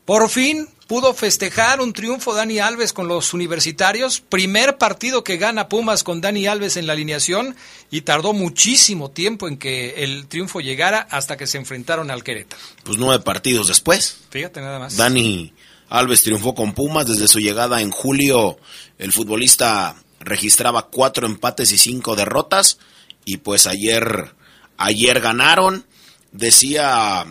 [0.09, 4.21] Por fin pudo festejar un triunfo Dani Alves con los universitarios.
[4.21, 7.55] Primer partido que gana Pumas con Dani Alves en la alineación
[7.91, 12.63] y tardó muchísimo tiempo en que el triunfo llegara hasta que se enfrentaron al Querétaro.
[12.85, 14.21] Pues nueve partidos después.
[14.31, 14.97] Fíjate nada más.
[14.97, 15.53] Dani
[15.91, 18.59] Alves triunfó con Pumas desde su llegada en julio.
[18.97, 22.79] El futbolista registraba cuatro empates y cinco derrotas
[23.27, 24.35] y pues ayer
[24.79, 25.85] ayer ganaron.
[26.33, 27.27] Decía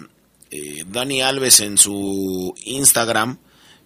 [0.52, 3.40] eh, Dani Alves en su Instagram,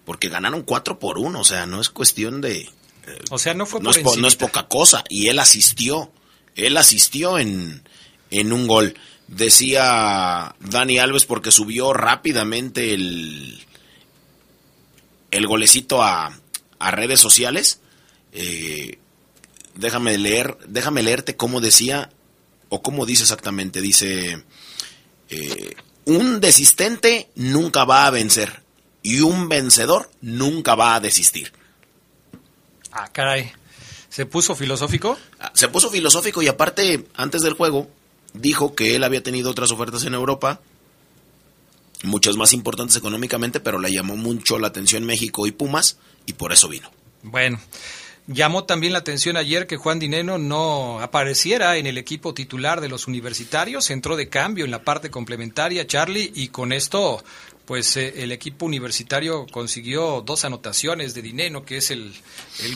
[0.06, 2.62] porque ganaron 4 por 1, o sea, no es cuestión de...
[2.62, 2.70] Eh,
[3.30, 6.12] o sea, no fue no, es po no, es poca cosa, y él asistió,
[6.56, 7.84] él asistió en,
[8.30, 8.96] en un gol.
[9.28, 13.64] Decía Dani Alves porque subió rápidamente el,
[15.32, 16.38] el golecito a,
[16.80, 17.80] a redes sociales.
[18.34, 19.00] Eh,
[19.76, 22.12] déjame leer, déjame leerte cómo decía,
[22.70, 24.44] o cómo dice exactamente, dice...
[25.30, 28.62] eh, un desistente nunca va a vencer
[29.04, 31.52] y un vencedor nunca va a desistir.
[32.92, 33.52] Ah, caray.
[34.10, 35.18] ¿Se puso filosófico?
[35.40, 37.90] Ah, Se puso filosófico y aparte, antes del juego,
[38.34, 40.60] dijo que él había tenido otras ofertas en Europa,
[42.04, 46.52] muchas más importantes económicamente, pero le llamó mucho la atención México y Pumas y por
[46.52, 46.92] eso vino.
[47.24, 47.60] Bueno,
[48.34, 52.90] llamó también la atención ayer que Juan Dineno no apareciera en el equipo titular de
[52.90, 57.24] los universitarios, entró de cambio en la parte complementaria Charlie y con esto
[57.72, 62.14] pues eh, el equipo universitario consiguió dos anotaciones de Dineno, que es el,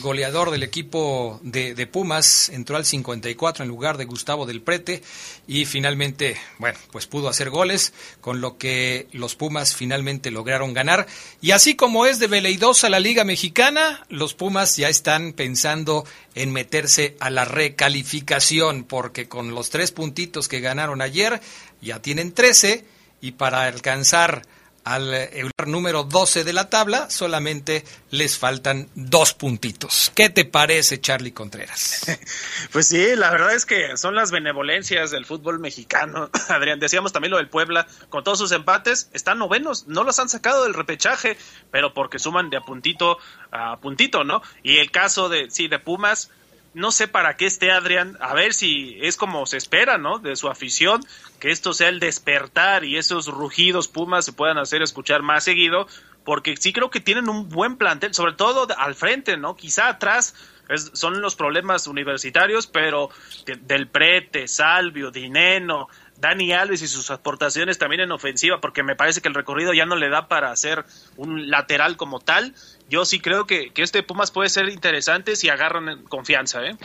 [0.00, 5.02] goleador del equipo de, de, Pumas, entró al 54 en lugar de Gustavo del Prete
[5.46, 11.06] y finalmente, bueno, pues pudo hacer goles, con lo que los Pumas finalmente lograron ganar.
[11.42, 16.52] Y así como es de veleidosa la Liga Mexicana, los Pumas ya están pensando en
[16.52, 21.42] meterse a la recalificación, porque con los tres puntitos que ganaron ayer,
[21.82, 22.86] ya tienen 13
[23.20, 30.12] y para alcanzar al lugar número 12 de la tabla, solamente les faltan dos puntitos.
[30.14, 32.06] ¿Qué te parece, Charlie Contreras?
[32.72, 36.30] Pues sí, la verdad es que son las benevolencias del fútbol mexicano.
[36.48, 40.28] Adrián, decíamos también lo del Puebla, con todos sus empates, están novenos, no los han
[40.28, 41.36] sacado del repechaje,
[41.70, 43.18] pero porque suman de a puntito
[43.50, 44.42] a puntito, ¿no?
[44.62, 46.30] Y el caso de, sí, de Pumas,
[46.76, 50.18] no sé para qué esté Adrián, a ver si es como se espera, ¿no?
[50.18, 51.02] De su afición,
[51.40, 55.88] que esto sea el despertar y esos rugidos Pumas se puedan hacer escuchar más seguido,
[56.22, 59.56] porque sí creo que tienen un buen plantel, sobre todo al frente, ¿no?
[59.56, 60.34] Quizá atrás
[60.68, 63.08] es, son los problemas universitarios, pero
[63.46, 68.96] de, del Prete, Salvio, Dineno, Dani Alves y sus aportaciones también en ofensiva, porque me
[68.96, 70.84] parece que el recorrido ya no le da para hacer
[71.16, 72.54] un lateral como tal.
[72.88, 76.64] Yo sí creo que, que este Pumas puede ser interesante si agarran confianza.
[76.64, 76.76] ¿eh?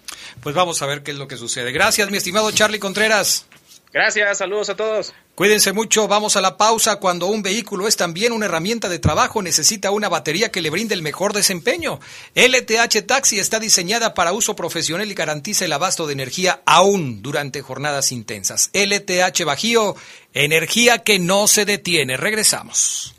[0.42, 1.72] Pues vamos a ver qué es lo que sucede.
[1.72, 3.46] Gracias, mi estimado Charlie Contreras.
[3.94, 5.14] Gracias, saludos a todos.
[5.36, 6.98] Cuídense mucho, vamos a la pausa.
[6.98, 10.96] Cuando un vehículo es también una herramienta de trabajo, necesita una batería que le brinde
[10.96, 12.00] el mejor desempeño.
[12.36, 17.62] LTH Taxi está diseñada para uso profesional y garantiza el abasto de energía aún durante
[17.62, 18.70] jornadas intensas.
[18.74, 19.96] LTH Bajío,
[20.34, 22.16] energía que no se detiene.
[22.16, 23.16] Regresamos.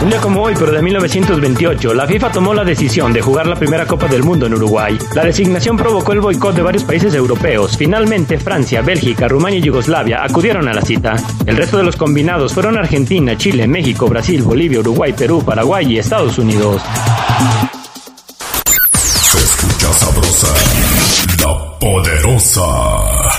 [0.00, 3.56] Un día como hoy, pero de 1928, la FIFA tomó la decisión de jugar la
[3.56, 4.96] primera Copa del Mundo en Uruguay.
[5.12, 7.76] La designación provocó el boicot de varios países europeos.
[7.76, 11.16] Finalmente, Francia, Bélgica, Rumania y Yugoslavia acudieron a la cita.
[11.44, 15.98] El resto de los combinados fueron Argentina, Chile, México, Brasil, Bolivia, Uruguay, Perú, Paraguay y
[15.98, 16.80] Estados Unidos.
[19.02, 20.54] Se escucha sabrosa,
[21.40, 22.62] la poderosa.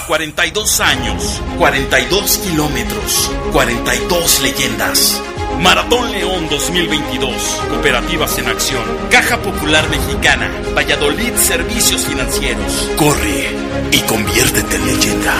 [0.07, 5.21] 42 años, 42 kilómetros, 42 leyendas.
[5.59, 7.61] Maratón León 2022.
[7.69, 8.83] Cooperativas en acción.
[9.11, 10.49] Caja Popular Mexicana.
[10.75, 12.89] Valladolid Servicios Financieros.
[12.95, 13.49] Corre
[13.91, 15.35] y conviértete en leyenda.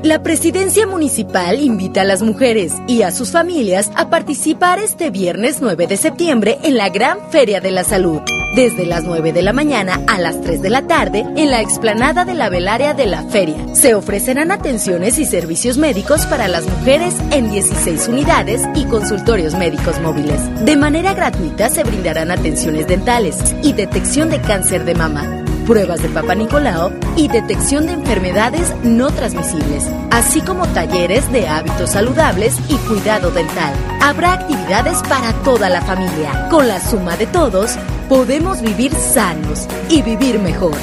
[0.03, 5.59] La presidencia municipal invita a las mujeres y a sus familias a participar este viernes
[5.61, 8.19] 9 de septiembre en la Gran Feria de la Salud.
[8.55, 12.25] Desde las 9 de la mañana a las 3 de la tarde en la explanada
[12.25, 13.75] de la velaria de la feria.
[13.75, 20.01] Se ofrecerán atenciones y servicios médicos para las mujeres en 16 unidades y consultorios médicos
[20.01, 20.65] móviles.
[20.65, 25.40] De manera gratuita se brindarán atenciones dentales y detección de cáncer de mama
[25.71, 31.91] pruebas de Papa Nicolau y detección de enfermedades no transmisibles, así como talleres de hábitos
[31.91, 33.73] saludables y cuidado dental.
[34.01, 36.49] Habrá actividades para toda la familia.
[36.49, 37.77] Con la suma de todos,
[38.09, 40.75] podemos vivir sanos y vivir mejor.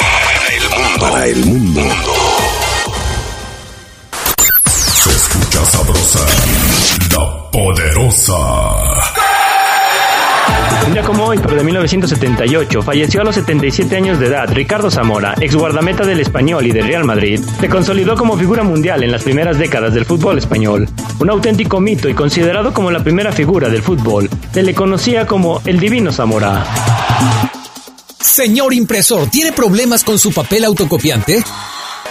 [0.00, 1.00] Para el mundo.
[1.00, 1.82] Para el mundo.
[5.02, 6.20] Se escucha sabrosa.
[7.10, 9.21] La poderosa.
[10.86, 14.90] Un día como hoy, pero de 1978, falleció a los 77 años de edad Ricardo
[14.90, 17.40] Zamora, ex guardameta del Español y del Real Madrid.
[17.60, 20.88] Se consolidó como figura mundial en las primeras décadas del fútbol español.
[21.18, 24.28] Un auténtico mito y considerado como la primera figura del fútbol.
[24.52, 26.64] Se le conocía como el Divino Zamora.
[28.20, 31.42] Señor impresor, ¿tiene problemas con su papel autocopiante?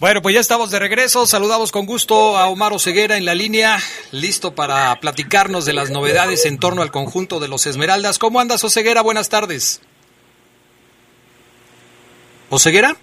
[0.00, 1.26] Bueno, pues ya estamos de regreso.
[1.26, 3.78] Saludamos con gusto a Omar Oseguera en la línea,
[4.12, 8.18] listo para platicarnos de las novedades en torno al conjunto de los Esmeraldas.
[8.18, 9.02] ¿Cómo andas, Oseguera?
[9.02, 9.82] Buenas tardes.
[12.48, 12.96] ¿Oseguera?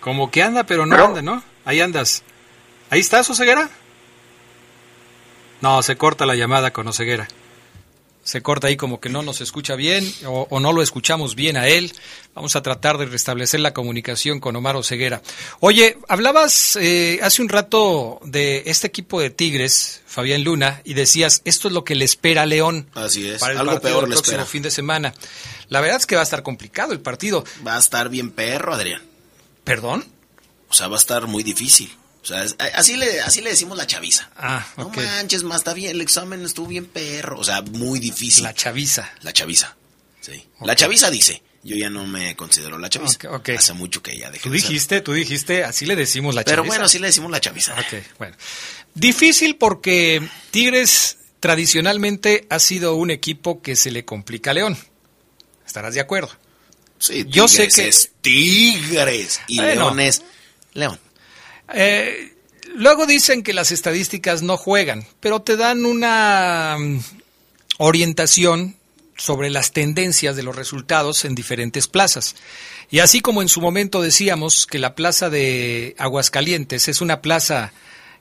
[0.00, 1.44] Como que anda, pero no anda, ¿no?
[1.64, 2.24] Ahí andas.
[2.90, 3.70] ¿Ahí estás, Oseguera?
[5.60, 7.28] No, se corta la llamada con Oseguera
[8.26, 11.56] se corta ahí como que no nos escucha bien o, o, no lo escuchamos bien
[11.56, 11.92] a él.
[12.34, 15.22] Vamos a tratar de restablecer la comunicación con Omar Oseguera.
[15.60, 21.40] Oye, hablabas eh, hace un rato de este equipo de Tigres, Fabián Luna, y decías,
[21.44, 24.10] esto es lo que le espera a León Así es, para el algo peor del
[24.10, 24.44] le próximo espera.
[24.44, 25.14] fin de semana.
[25.68, 27.44] La verdad es que va a estar complicado el partido.
[27.64, 29.02] Va a estar bien perro, Adrián.
[29.62, 30.04] ¿Perdón?
[30.68, 31.94] O sea, va a estar muy difícil.
[32.26, 34.28] O sea, así le, así le decimos la chaviza.
[34.36, 37.38] Ah, No manches, más está bien, el examen estuvo bien perro.
[37.38, 38.42] O sea, muy difícil.
[38.42, 39.08] La chaviza.
[39.22, 39.76] La chaviza,
[40.20, 40.44] sí.
[40.62, 43.16] La chaviza dice, yo ya no me considero la chaviza.
[43.56, 46.56] Hace mucho que ya dejé Tú de dijiste, tú dijiste, así le decimos la Pero
[46.62, 46.68] chaviza.
[46.72, 47.74] bueno, sí le decimos la chaviza.
[47.74, 48.36] Ok, bueno.
[48.94, 54.76] Difícil porque Tigres tradicionalmente ha sido un equipo que se le complica a León.
[55.64, 56.30] ¿Estarás de acuerdo?
[56.98, 59.74] Sí, Yo sé que- es Tigres y Bueno.
[59.84, 60.22] León es
[60.72, 60.98] León.
[61.72, 62.34] Eh,
[62.74, 67.00] luego dicen que las estadísticas no juegan, pero te dan una mm,
[67.78, 68.76] orientación
[69.16, 72.36] sobre las tendencias de los resultados en diferentes plazas.
[72.90, 77.72] Y así como en su momento decíamos que la plaza de Aguascalientes es una plaza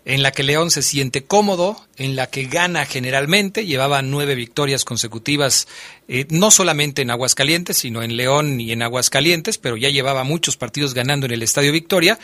[0.06, 4.86] en la que León se siente cómodo, en la que gana generalmente, llevaba nueve victorias
[4.86, 5.68] consecutivas,
[6.08, 10.58] eh, no solamente en Aguascalientes, sino en León y en Aguascalientes, pero ya llevaba muchos
[10.58, 12.20] partidos ganando en el Estadio Victoria.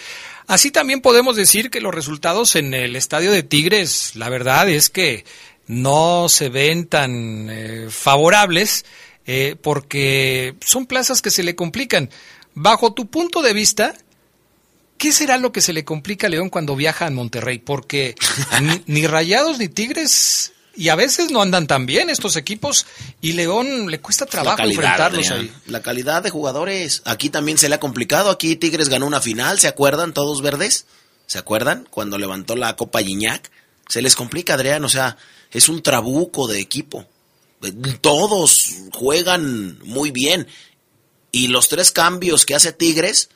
[0.46, 4.92] Así también podemos decir que los resultados en el Estadio de Tigres, la verdad es
[4.92, 5.26] que
[5.66, 8.86] no se ven tan eh, favorables
[9.26, 12.12] eh, porque son plazas que se le complican.
[12.54, 13.96] Bajo tu punto de vista,
[15.02, 17.58] ¿qué será lo que se le complica a León cuando viaja a Monterrey?
[17.58, 18.14] Porque
[18.62, 22.86] ni, ni Rayados ni Tigres y a veces no andan tan bien estos equipos
[23.20, 25.72] y León le cuesta trabajo enfrentarlos Adrián, ahí.
[25.72, 27.02] La calidad de jugadores.
[27.06, 28.30] Aquí también se le ha complicado.
[28.30, 30.14] Aquí Tigres ganó una final, ¿se acuerdan?
[30.14, 30.86] Todos verdes.
[31.26, 31.88] ¿Se acuerdan?
[31.90, 33.50] Cuando levantó la Copa Gignac.
[33.88, 34.86] Se les complica, Adrián.
[34.86, 35.18] O sea,
[35.50, 37.08] es un trabuco de equipo.
[38.02, 40.48] Todos juegan muy bien.
[41.32, 43.30] Y los tres cambios que hace Tigres,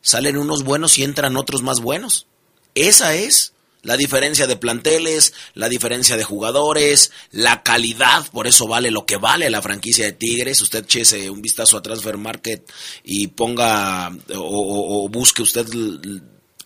[0.00, 2.26] salen unos buenos y entran otros más buenos.
[2.74, 8.90] Esa es la diferencia de planteles, la diferencia de jugadores, la calidad, por eso vale
[8.90, 10.60] lo que vale la franquicia de Tigres.
[10.60, 12.70] Usted chese un vistazo a Transfer Market
[13.04, 15.66] y ponga o, busque usted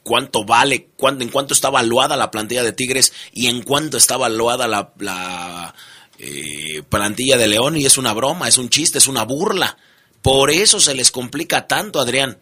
[0.03, 4.17] cuánto vale, cuánto, en cuánto está valuada la plantilla de Tigres y en cuánto está
[4.17, 5.75] valuada la, la,
[6.19, 9.77] eh, plantilla de León y es una broma, es un chiste, es una burla.
[10.23, 12.39] Por eso se les complica tanto, Adrián,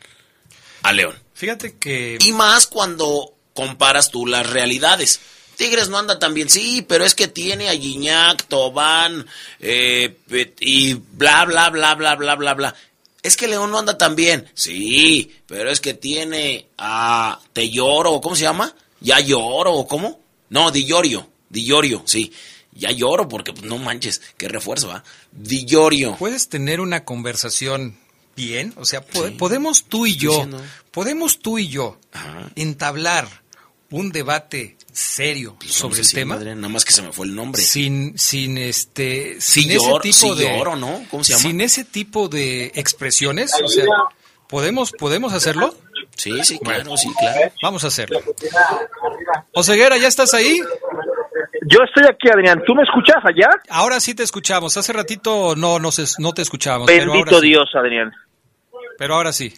[0.83, 1.19] a León.
[1.35, 5.21] Fíjate que Y más cuando comparas tú las realidades.
[5.57, 9.27] Tigres no anda tan bien, sí, pero es que tiene a Gignac, Tobán
[9.59, 10.17] eh,
[10.61, 12.75] y bla, bla, bla, bla, bla, bla, bla.
[13.23, 18.35] Es que León no anda tan bien, sí, pero es que tiene a Telloro, ¿cómo
[18.35, 18.75] se llama?
[19.01, 20.21] Ya lloro, ¿o ¿cómo?
[20.49, 22.33] No, Di Llorio, Di Llorio, sí.
[22.73, 25.05] Ya lloro porque pues, no manches, qué refuerzo, ¿va?
[25.33, 26.17] Di Llorio.
[26.17, 27.99] puedes tener una conversación
[28.47, 30.61] bien, o sea, po- podemos tú y yo, diciendo.
[30.91, 31.99] podemos tú y yo
[32.57, 33.27] entablar
[33.91, 37.35] un debate serio sobre el Sí, tema Adrián, nada más que se me fue el
[37.35, 37.61] nombre.
[37.61, 41.05] sin sin este sin ese tipo sí de lloro, ¿no?
[41.11, 41.43] ¿Cómo se llama?
[41.43, 43.85] sin ese tipo de expresiones, o sea,
[44.49, 45.75] podemos podemos hacerlo.
[46.17, 47.53] Sí, sí, claro, sí, claro.
[47.63, 48.21] Vamos a hacerlo.
[49.53, 50.61] Oseguera, ¿ya estás ahí?
[51.67, 52.63] Yo estoy aquí, Adrián.
[52.67, 53.49] ¿Tú me escuchas allá?
[53.69, 54.77] Ahora sí te escuchamos.
[54.77, 56.87] Hace ratito no, no, se- no te escuchábamos.
[56.87, 57.47] pero Bendito ahora sí.
[57.49, 58.13] Dios, Adrián.
[59.01, 59.55] Pero ahora sí.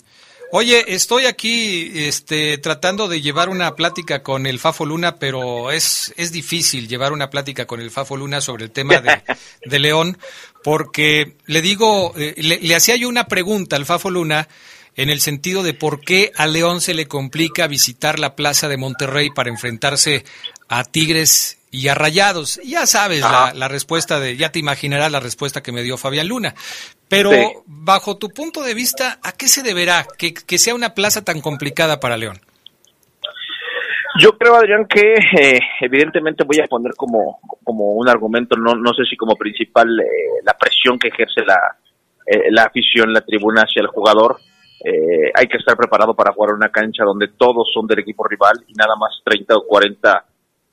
[0.52, 6.14] Oye, estoy aquí este, tratando de llevar una plática con el Fafo Luna, pero es,
[6.16, 9.20] es difícil llevar una plática con el Fafo Luna sobre el tema de,
[9.66, 10.16] de León,
[10.62, 14.46] porque le digo, eh, le, le hacía yo una pregunta al Fafo Luna
[14.94, 18.76] en el sentido de por qué a León se le complica visitar la Plaza de
[18.76, 20.24] Monterrey para enfrentarse
[20.68, 22.60] a Tigres y a Rayados.
[22.64, 26.28] Ya sabes la, la respuesta de, ya te imaginarás la respuesta que me dio Fabián
[26.28, 26.54] Luna.
[27.08, 27.38] Pero Sí.
[27.66, 31.40] bajo tu punto de vista, ¿a qué se deberá que, que sea una plaza tan
[31.40, 32.40] complicada para León?
[34.20, 38.92] Yo creo, Adrián, que eh, evidentemente voy a poner como, como un argumento, no, no
[38.92, 40.04] sé si como principal, eh,
[40.44, 41.58] la presión que ejerce la,
[42.26, 44.38] eh, la afición, la tribuna hacia el jugador.
[44.84, 48.62] Eh, hay que estar preparado para jugar una cancha donde todos son del equipo rival
[48.66, 50.24] y nada más 30 o 40,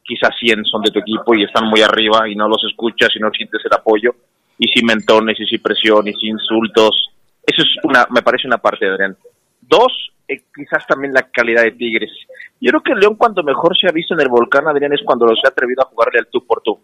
[0.10, 3.20] quizás 100 son de tu equipo y están muy arriba y no los escuchas y
[3.20, 4.16] no sientes el apoyo
[4.58, 7.10] y sin mentones y sin presión y sin insultos.
[7.46, 9.16] Eso es una, me parece una parte, Adrián.
[9.62, 12.12] Dos, eh, quizás también la calidad de Tigres.
[12.60, 15.28] Yo creo que León cuando mejor se ha visto en el volcán, Adrián, es cuando
[15.28, 16.80] se ha atrevido a jugarle al tú por tú.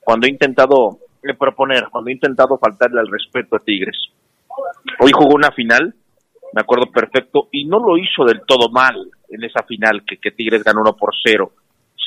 [0.00, 3.98] Cuando ha intentado eh, proponer, cuando ha intentado faltarle al respeto a Tigres.
[5.00, 5.94] Hoy jugó una final,
[6.52, 8.96] me acuerdo perfecto, y no lo hizo del todo mal
[9.28, 11.52] en esa final que, que Tigres ganó 1 por 0.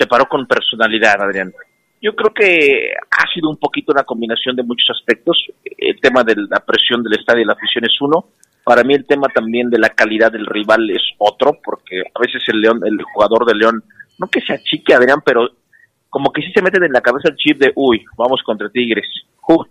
[0.02, 1.54] Se paró con personalidad, Adrián.
[2.02, 5.38] Yo creo que ha sido un poquito una combinación de muchos aspectos.
[5.78, 8.30] El tema de la presión del estadio y la afición es uno.
[8.64, 12.42] Para mí el tema también de la calidad del rival es otro, porque a veces
[12.48, 13.84] el León, el jugador de León,
[14.18, 15.48] no que se achique, Adrián, pero
[16.10, 19.06] como que sí se meten en la cabeza el chip de, uy, vamos contra Tigres.
[19.48, 19.68] Uy,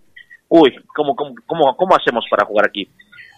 [0.48, 2.88] uy ¿cómo, cómo, hacemos para jugar aquí?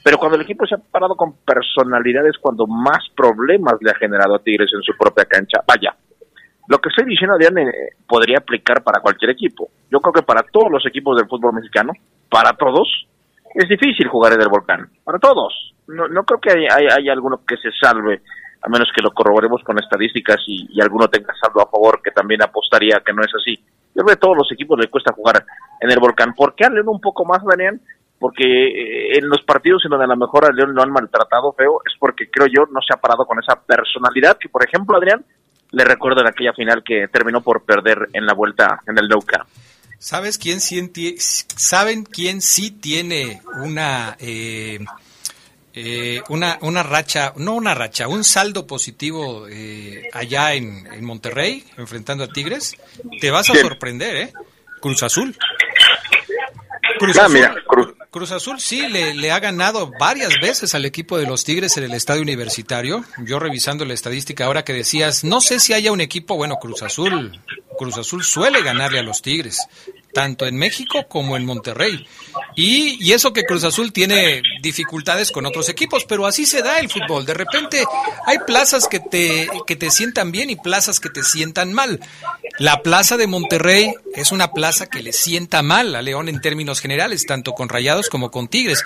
[0.04, 4.34] Pero cuando el equipo se ha parado con personalidades, cuando más problemas le ha generado
[4.34, 5.64] a Tigres en su propia cancha.
[5.66, 5.96] Vaya,
[6.68, 9.68] lo que estoy diciendo, Adrián, eh, podría aplicar para cualquier equipo.
[9.90, 11.92] Yo creo que para todos los equipos del fútbol mexicano,
[12.30, 13.06] para todos,
[13.54, 14.88] es difícil jugar en el volcán.
[15.04, 15.74] Para todos.
[15.88, 18.22] No, creo que haya hay, hay alguno que se salve,
[18.62, 22.42] a menos que lo corroboremos con estadísticas y, alguno tenga saldo a favor, que también
[22.42, 23.56] apostaría que no es así.
[23.94, 25.44] Yo creo que a todos los equipos les cuesta jugar
[25.80, 26.32] en el volcán.
[26.34, 27.80] ¿Por qué a León un poco más, Daniel?
[28.18, 31.52] Porque eh, en los partidos en donde a lo mejor a León lo han maltratado
[31.52, 34.96] feo, es porque creo yo no se ha parado con esa personalidad que, por ejemplo,
[34.96, 35.24] Adrián,
[35.72, 39.22] le recuerdo en aquella final que terminó por perder en la vuelta en el Nou
[39.22, 39.48] Camp.
[39.98, 44.80] ¿Sabes quién sí ¿Saben quién sí tiene una, eh,
[45.74, 51.64] eh, una, una racha, no una racha, un saldo positivo eh, allá en, en Monterrey,
[51.78, 52.76] enfrentando a Tigres?
[53.20, 53.66] Te vas a ¿Quién?
[53.66, 54.32] sorprender, ¿eh?
[54.80, 55.36] Cruz Azul.
[57.02, 60.84] Cruz Ah, Azul, mira, Cruz- Cruz Azul sí le, le ha ganado varias veces al
[60.84, 63.04] equipo de los Tigres en el estadio universitario.
[63.24, 66.82] Yo revisando la estadística ahora que decías, no sé si haya un equipo, bueno, Cruz
[66.82, 67.40] Azul,
[67.78, 69.66] Cruz Azul suele ganarle a los Tigres,
[70.12, 72.06] tanto en México como en Monterrey.
[72.54, 76.88] Y, eso que Cruz Azul tiene dificultades con otros equipos, pero así se da el
[76.88, 77.26] fútbol.
[77.26, 77.84] De repente
[78.26, 82.00] hay plazas que te, que te sientan bien y plazas que te sientan mal.
[82.58, 86.80] La plaza de Monterrey es una plaza que le sienta mal a León en términos
[86.80, 88.82] generales, tanto con Rayados como con Tigres.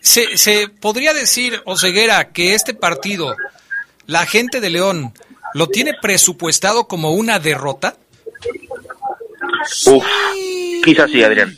[0.00, 3.34] Se, se podría decir, Oseguera, que este partido,
[4.06, 5.12] la gente de León,
[5.54, 7.96] ¿lo tiene presupuestado como una derrota?
[9.86, 10.04] Uf,
[10.84, 11.52] quizás sí, Adrián.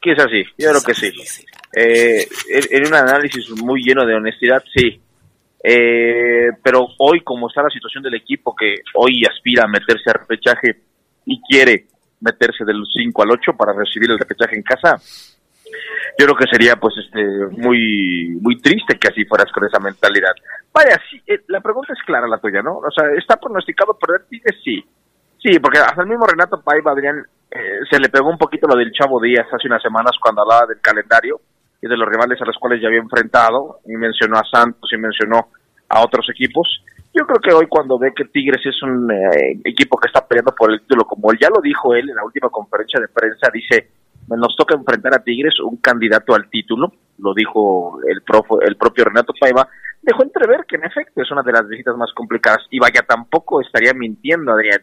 [0.00, 1.12] Quizás sí, yo creo que sí.
[1.76, 2.26] Eh,
[2.70, 5.00] en, un análisis muy lleno de honestidad, sí.
[5.62, 10.20] Eh, pero hoy, como está la situación del equipo, que hoy aspira a meterse al
[10.20, 10.80] repechaje
[11.26, 11.86] y quiere
[12.20, 14.96] meterse del 5 al 8 para recibir el repechaje en casa,
[16.18, 17.22] yo creo que sería pues este
[17.56, 20.32] muy muy triste que así fueras con esa mentalidad.
[20.72, 22.78] Vaya, sí, eh, la pregunta es clara la tuya, ¿no?
[22.78, 24.56] O sea, ¿está pronosticado perder Tigres?
[24.64, 24.84] Sí.
[25.42, 28.76] Sí, porque hasta el mismo Renato Paiva, Adrián, eh, se le pegó un poquito lo
[28.76, 31.40] del Chavo Díaz hace unas semanas cuando hablaba del calendario
[31.82, 34.98] y de los rivales a los cuales ya había enfrentado, y mencionó a Santos y
[34.98, 35.48] mencionó
[35.88, 36.84] a otros equipos.
[37.14, 40.54] Yo creo que hoy cuando ve que Tigres es un eh, equipo que está peleando
[40.54, 43.88] por el título, como ya lo dijo él en la última conferencia de prensa, dice,
[44.28, 49.06] nos toca enfrentar a Tigres, un candidato al título, lo dijo el, profo- el propio
[49.06, 49.66] Renato Paiva,
[50.02, 53.62] dejó entrever que en efecto es una de las visitas más complicadas, y vaya, tampoco
[53.62, 54.82] estaría mintiendo Adrián.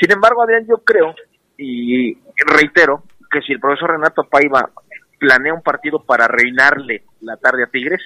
[0.00, 1.14] Sin embargo, Adrián, yo creo,
[1.56, 2.14] y
[2.46, 4.70] reitero, que si el profesor Renato Paiva
[5.18, 8.00] planea un partido para arruinarle la tarde a Tigres,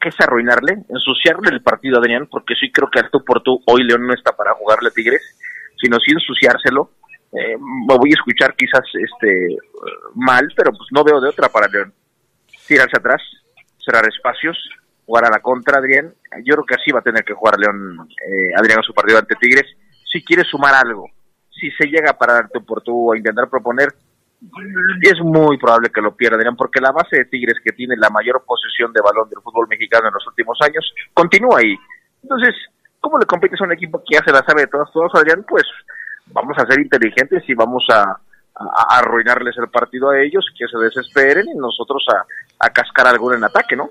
[0.00, 3.60] que es arruinarle, ensuciarle el partido, Adrián, porque sí creo que al tú por tú
[3.66, 5.22] hoy León no está para jugarle a Tigres,
[5.80, 6.90] sino sí ensuciárselo.
[7.32, 9.56] Eh, me voy a escuchar quizás este
[10.14, 11.92] mal, pero pues no veo de otra para León.
[12.66, 13.22] Tirarse atrás,
[13.84, 14.56] cerrar espacios,
[15.04, 16.14] jugar a la contra, Adrián.
[16.44, 19.18] Yo creo que así va a tener que jugar León, eh, Adrián, a su partido
[19.18, 19.66] ante Tigres.
[20.04, 21.10] Si quiere sumar algo,
[21.58, 23.88] si se llega a parar tú por tú o a intentar proponer,
[25.00, 28.44] es muy probable que lo pierdan, porque la base de Tigres, que tiene la mayor
[28.46, 31.74] posesión de balón del fútbol mexicano en los últimos años, continúa ahí.
[32.22, 32.54] Entonces,
[33.00, 35.44] ¿cómo le compites a un equipo que ya se la sabe de todas, todas, Adrián?
[35.48, 35.64] Pues
[36.26, 38.18] vamos a ser inteligentes y vamos a,
[38.88, 42.24] arruinarles el partido a ellos, que se desesperen y nosotros a,
[42.66, 43.90] a cascar alguno en ataque, ¿no?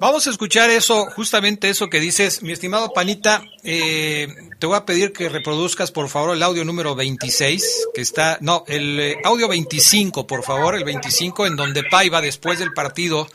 [0.00, 2.42] Vamos a escuchar eso, justamente eso que dices.
[2.42, 4.26] Mi estimado Panita, eh,
[4.58, 8.64] te voy a pedir que reproduzcas, por favor, el audio número 26, que está, no,
[8.66, 13.28] el eh, audio 25, por favor, el 25, en donde Paiva, después del partido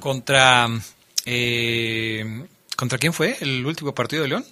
[0.00, 0.68] contra,
[1.26, 3.36] eh, ¿contra quién fue?
[3.40, 4.46] ¿El último partido de León?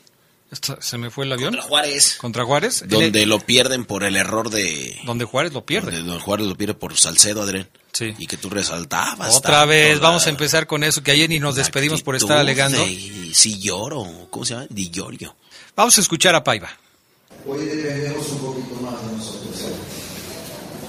[0.80, 1.50] ¿Se me fue el avión?
[1.52, 2.16] Contra Juárez.
[2.20, 2.84] Contra Juárez.
[2.88, 4.98] Donde El- lo pierden por el error de...
[5.04, 5.98] Donde Juárez lo pierde.
[6.02, 7.68] Donde Juárez lo pierde por Salcedo, Adrián.
[7.92, 8.14] Sí.
[8.18, 9.36] Y que tú resaltabas.
[9.36, 12.36] Otra vez, la- vamos a empezar con eso, que ayer ni nos despedimos por estar
[12.38, 12.78] alegando.
[12.84, 14.66] de- Sí lloro, ¿cómo se llama?
[14.70, 15.36] Di llorio.
[15.76, 16.68] Vamos a escuchar a Paiva.
[17.46, 19.72] Hoy dependemos un poquito más de nosotros, ¿eh?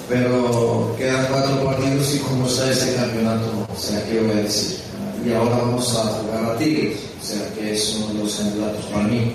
[0.09, 4.79] pero quedan cuatro partidos y como está este campeonato, o sea, ¿qué voy a decir?
[5.23, 8.85] Y ahora vamos a jugar a Tigres, o sea, que es uno de los candidatos
[8.85, 9.33] para mí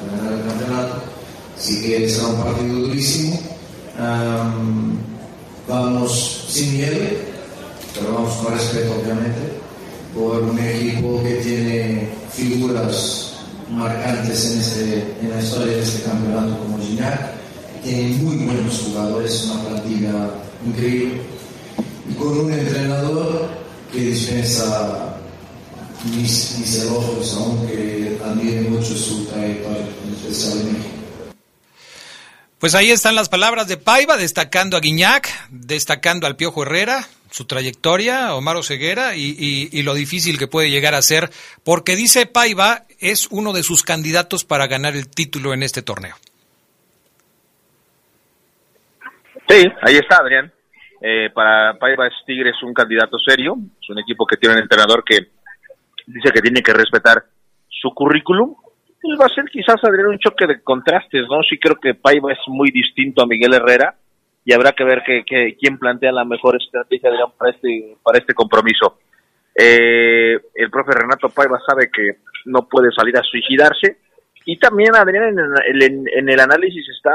[0.00, 0.94] para ganar el campeonato.
[1.56, 3.40] Así que será un partido durísimo.
[3.98, 4.98] Am,
[5.68, 7.06] vamos sin miedo,
[7.94, 9.40] pero vamos con respeto, obviamente,
[10.14, 13.34] por un equipo que tiene figuras
[13.70, 17.32] marcantes en, este, en la historia de este campeonato como Gignac,
[17.84, 20.30] tiene muy buenos jugadores, una plantilla
[20.66, 21.22] increíble,
[22.10, 23.48] y con un entrenador
[23.92, 25.07] que dispensa
[26.04, 30.94] mis, mis elogios, aunque admire mucho su trayectoria, en especial en México.
[32.58, 37.44] Pues ahí están las palabras de Paiva, destacando a Guiñac, destacando al Piojo Herrera, su
[37.44, 41.30] trayectoria, Omar Oseguera, y, y- y lo difícil que puede llegar a ser,
[41.62, 46.16] porque dice Paiva es uno de sus candidatos para ganar el título en este torneo.
[49.48, 50.52] Sí, ahí está, Adrián.
[51.00, 55.04] Eh, para Paiva Tigres es un candidato serio, es un equipo que tiene un entrenador
[55.04, 55.28] que
[56.14, 57.24] dice que tiene que respetar
[57.68, 58.54] su currículum.
[59.02, 61.40] Y va a ser quizás, Adrián, un choque de contrastes, ¿no?
[61.48, 63.94] Sí creo que Paiva es muy distinto a Miguel Herrera
[64.44, 68.18] y habrá que ver que, que- quién plantea la mejor estrategia, Adrián, para este, para
[68.18, 68.98] este compromiso.
[69.54, 73.98] Eh, el profe Renato Paiva sabe que no puede salir a suicidarse
[74.44, 75.38] y también, Adrián, en
[75.82, 75.82] el,
[76.16, 77.10] en- el análisis está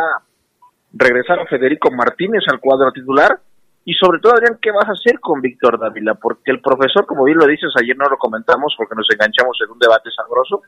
[0.93, 3.39] regresar Federico Martínez al cuadro titular
[3.85, 6.15] y sobre todo, Adrián, ¿qué vas a hacer con Víctor Dávila?
[6.15, 9.71] Porque el profesor, como bien lo dices, ayer no lo comentamos porque nos enganchamos en
[9.71, 10.61] un debate sabroso,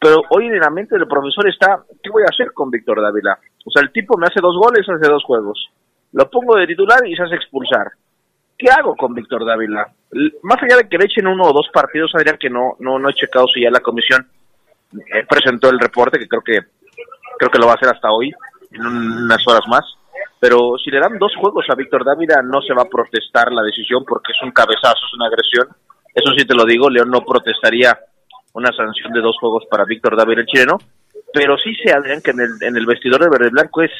[0.00, 3.38] pero hoy en la mente del profesor está, ¿qué voy a hacer con Víctor Dávila?
[3.64, 5.68] O sea, el tipo me hace dos goles hace dos juegos,
[6.12, 7.92] lo pongo de titular y se hace expulsar.
[8.58, 9.86] ¿Qué hago con Víctor Dávila?
[10.42, 13.08] Más allá de que le echen uno o dos partidos, Adrián, que no, no, no
[13.08, 14.26] he checado si ya la comisión
[14.92, 16.58] eh, presentó el reporte, que creo que
[17.38, 18.32] creo que lo va a hacer hasta hoy,
[18.72, 19.84] en un- unas horas más.
[20.38, 23.62] Pero si le dan dos juegos a Víctor Dávila, no se va a protestar la
[23.62, 25.68] decisión porque es un cabezazo, es una agresión.
[26.14, 27.98] Eso sí te lo digo, León no protestaría
[28.54, 30.78] una sanción de dos juegos para Víctor Dávila, el chileno.
[31.32, 33.92] Pero sí sé, Adrián, que en el, en el vestidor de Verde Blanco es,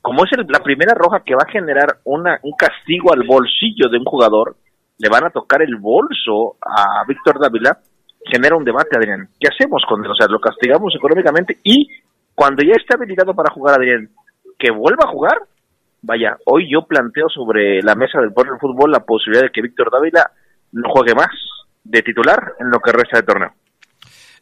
[0.00, 3.88] como es el- la primera roja que va a generar una, un castigo al bolsillo
[3.90, 4.56] de un jugador,
[4.98, 7.78] le van a tocar el bolso a Víctor Dávila,
[8.24, 9.28] genera un debate, Adrián.
[9.38, 10.10] ¿Qué hacemos con él?
[10.10, 11.88] O sea, lo castigamos económicamente y
[12.34, 14.08] cuando ya esté habilitado para jugar, Adrián,
[14.58, 15.38] que vuelva a jugar,
[16.02, 19.62] vaya, hoy yo planteo sobre la mesa del poder del fútbol la posibilidad de que
[19.62, 20.30] Víctor Dávila
[20.72, 21.30] no juegue más
[21.84, 23.54] de titular en lo que resta de torneo.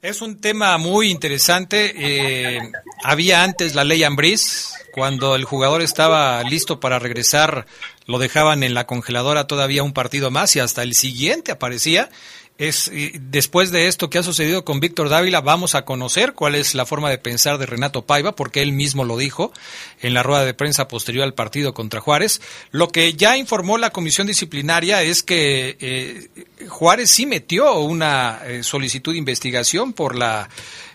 [0.00, 1.92] Es un tema muy interesante.
[1.96, 2.60] eh,
[3.02, 7.66] había antes la ley Ambriz, cuando el jugador estaba listo para regresar,
[8.06, 12.10] lo dejaban en la congeladora todavía un partido más y hasta el siguiente aparecía.
[12.58, 12.90] Es,
[13.30, 16.86] después de esto que ha sucedido con Víctor Dávila, vamos a conocer cuál es la
[16.86, 19.52] forma de pensar de Renato Paiva, porque él mismo lo dijo
[20.00, 22.40] en la rueda de prensa posterior al partido contra Juárez.
[22.72, 28.64] Lo que ya informó la comisión disciplinaria es que eh, Juárez sí metió una eh,
[28.64, 30.50] solicitud de investigación por la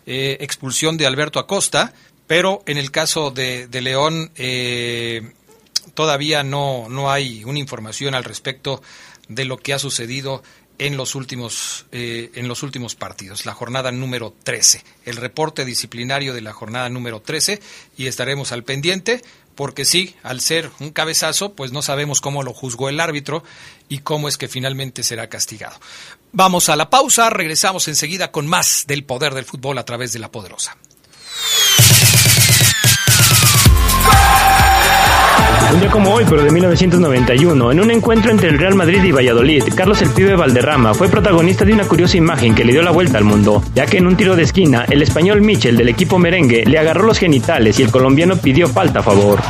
[0.06, 1.94] eh, expulsión de Alberto Acosta,
[2.28, 5.32] pero en el caso de, de León eh,
[5.94, 8.82] todavía no, no hay una información al respecto
[9.30, 10.44] de lo que ha sucedido
[10.80, 16.34] en los últimos eh, en los últimos partidos, la jornada número 13, el reporte disciplinario
[16.34, 17.62] de la jornada número 13
[17.98, 19.22] y estaremos al pendiente
[19.56, 23.44] porque sí, al ser un cabezazo, pues no sabemos cómo lo juzgó el árbitro
[23.88, 25.80] y cómo es que finalmente será castigado.
[26.32, 30.20] Vamos a la pausa, regresamos enseguida con más del poder del fútbol a través de
[30.20, 30.76] la poderosa.
[35.72, 39.12] Un día como hoy, pero de 1991, en un encuentro entre el Real Madrid y
[39.12, 42.92] Valladolid, Carlos el Pibe Valderrama fue protagonista de una curiosa imagen que le dio la
[42.92, 46.20] vuelta al mundo, ya que en un tiro de esquina, el español Michel del equipo
[46.20, 49.42] merengue le agarró los genitales y el colombiano pidió falta a favor.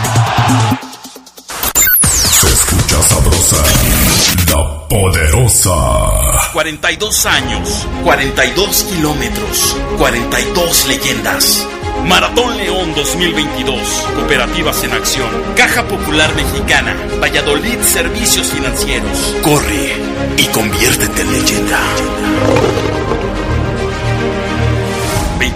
[2.12, 2.98] Se escucha
[4.90, 6.52] Poderosa.
[6.54, 11.68] 42 años, 42 kilómetros, 42 leyendas.
[12.08, 13.80] Maratón León 2022.
[14.16, 15.30] Cooperativas en acción.
[15.56, 16.96] Caja Popular Mexicana.
[17.22, 19.36] Valladolid Servicios Financieros.
[19.42, 19.96] Corre
[20.38, 21.80] y conviértete en leyenda.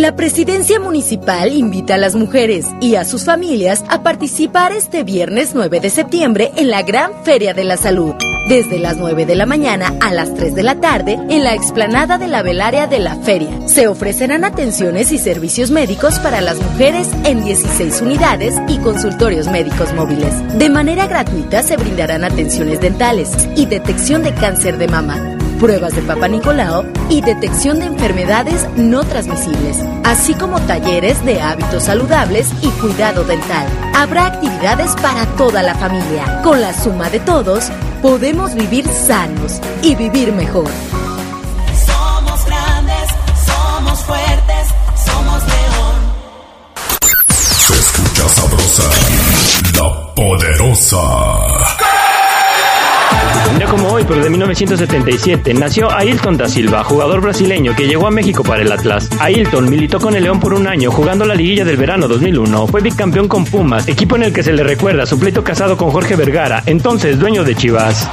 [0.00, 5.50] La presidencia municipal invita a las mujeres y a sus familias a participar este viernes
[5.54, 8.14] 9 de septiembre en la Gran Feria de la Salud.
[8.48, 12.16] Desde las 9 de la mañana a las 3 de la tarde en la explanada
[12.16, 13.68] de la velaria de la feria.
[13.68, 19.92] Se ofrecerán atenciones y servicios médicos para las mujeres en 16 unidades y consultorios médicos
[19.92, 20.32] móviles.
[20.58, 26.02] De manera gratuita se brindarán atenciones dentales y detección de cáncer de mama pruebas de
[26.02, 32.68] Papa Nicolau y detección de enfermedades no transmisibles, así como talleres de hábitos saludables y
[32.80, 33.66] cuidado dental.
[33.94, 36.40] Habrá actividades para toda la familia.
[36.42, 40.68] Con la suma de todos, podemos vivir sanos y vivir mejor.
[41.86, 43.10] Somos grandes,
[43.44, 44.68] somos fuertes,
[45.04, 45.96] somos león.
[47.66, 48.82] Se escucha sabrosa,
[49.76, 51.79] la poderosa.
[53.50, 58.06] Un día como hoy, pero de 1977, nació Ailton da Silva, jugador brasileño que llegó
[58.06, 59.08] a México para el Atlas.
[59.18, 62.66] Ailton militó con el León por un año, jugando la liguilla del verano 2001.
[62.68, 65.90] Fue bicampeón con Pumas, equipo en el que se le recuerda su pleito casado con
[65.90, 68.08] Jorge Vergara, entonces dueño de Chivas.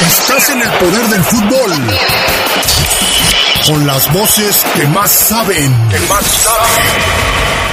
[0.00, 1.72] Estás en el poder del fútbol.
[3.66, 5.88] Con las voces que más saben.
[5.90, 7.67] Que más saben.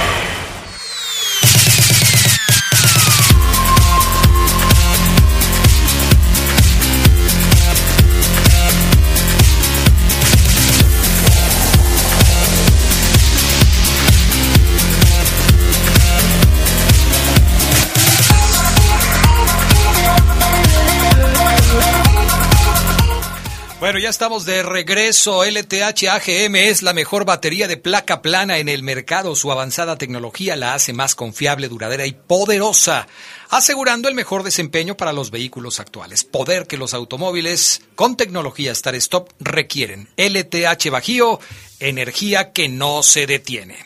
[23.86, 25.44] Bueno, ya estamos de regreso.
[25.44, 29.36] LTH AGM es la mejor batería de placa plana en el mercado.
[29.36, 33.06] Su avanzada tecnología la hace más confiable, duradera y poderosa,
[33.48, 36.24] asegurando el mejor desempeño para los vehículos actuales.
[36.24, 40.08] Poder que los automóviles con tecnología Star Stop requieren.
[40.16, 41.38] LTH Bajío,
[41.80, 43.76] energía que no se detiene.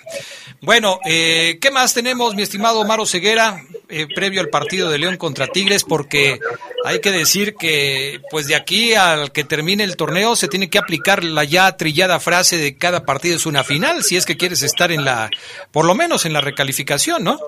[0.63, 5.17] Bueno, eh, ¿qué más tenemos, mi estimado Maro Ceguera, eh, previo al partido de León
[5.17, 5.85] contra Tigres?
[5.85, 6.39] Porque
[6.85, 10.79] hay que decir que, pues de aquí al que termine el torneo, se tiene que
[10.79, 14.63] aplicar la ya trillada frase de cada partido es una final, si es que quieres
[14.63, 15.31] estar en la,
[15.73, 17.39] por lo menos en la recalificación, ¿no?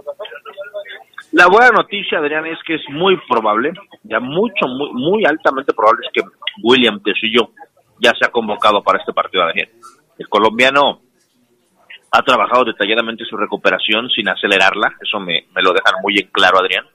[1.33, 3.73] La buena noticia, Adrián, es que es muy probable,
[4.05, 6.29] ya mucho, muy, muy altamente probable es que
[6.63, 7.51] William Tecillo
[8.01, 9.69] ya se ha convocado para este partido, Adrián.
[10.23, 11.01] El colombiano
[12.13, 16.87] ha trabajado detalladamente su recuperación sin acelerarla, eso me, lo dejan muy en claro, Adrián.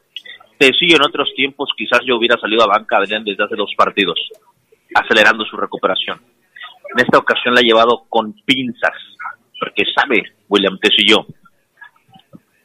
[0.58, 4.18] Tecillo en otros tiempos quizás yo hubiera salido a banca, Adrián, desde hace dos partidos,
[4.96, 6.22] acelerando su recuperación.
[6.96, 8.96] En esta ocasión la ha llevado con pinzas,
[9.60, 11.26] porque sabe William Tecillo,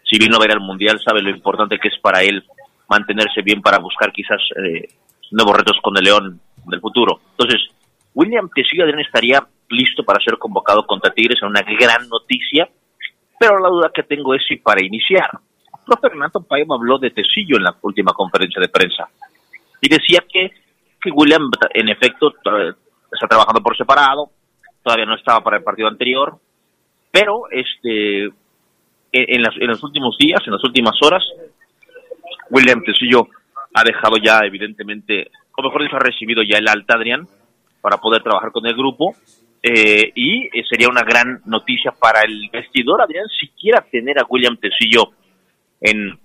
[0.04, 2.44] si vino a ver al Mundial, sabe lo importante que es para él
[2.88, 4.86] mantenerse bien para buscar quizás eh,
[5.32, 7.20] nuevos retos con el León del futuro.
[7.32, 7.62] Entonces,
[8.14, 12.68] William Tecillo Adrián estaría listo para ser convocado contra Tigres en una gran noticia,
[13.38, 15.28] pero la duda que tengo es si para iniciar.
[15.64, 19.08] El profe Renato habló de Tecillo en la última conferencia de prensa
[19.80, 20.50] y decía que,
[21.00, 22.32] que William en efecto
[23.10, 24.30] está trabajando por separado,
[24.82, 26.36] todavía no estaba para el partido anterior,
[27.10, 28.26] pero este
[29.14, 31.22] en las- en los últimos días, en las últimas horas,
[32.50, 33.26] William Tecillo
[33.74, 37.26] ha dejado ya evidentemente, o mejor dicho, ha recibido ya el alta, Adrián,
[37.80, 39.14] para poder trabajar con el grupo.
[39.62, 44.56] Eh, y eh, sería una gran noticia para el vestidor, Adrián, siquiera tener a William
[44.56, 45.12] Tecillo
[45.80, 46.18] en,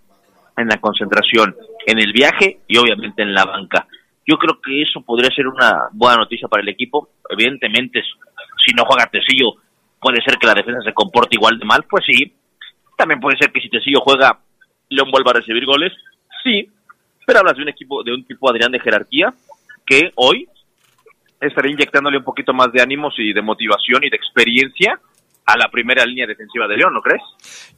[0.57, 3.85] en la concentración, en el viaje y obviamente en la banca.
[4.25, 7.09] Yo creo que eso podría ser una buena noticia para el equipo.
[7.29, 8.01] Evidentemente,
[8.65, 9.53] si no juega Tecillo,
[10.01, 12.33] puede ser que la defensa se comporte igual de mal, pues sí.
[12.97, 14.39] También puede ser que si Tecillo juega,
[14.89, 15.93] León vuelva a recibir goles,
[16.43, 16.69] sí.
[17.25, 19.33] Pero hablas de un equipo, de un tipo Adrián de jerarquía,
[19.85, 20.47] que hoy
[21.39, 24.99] estaría inyectándole un poquito más de ánimos y de motivación y de experiencia
[25.47, 27.21] a la primera línea defensiva de León, ¿no crees?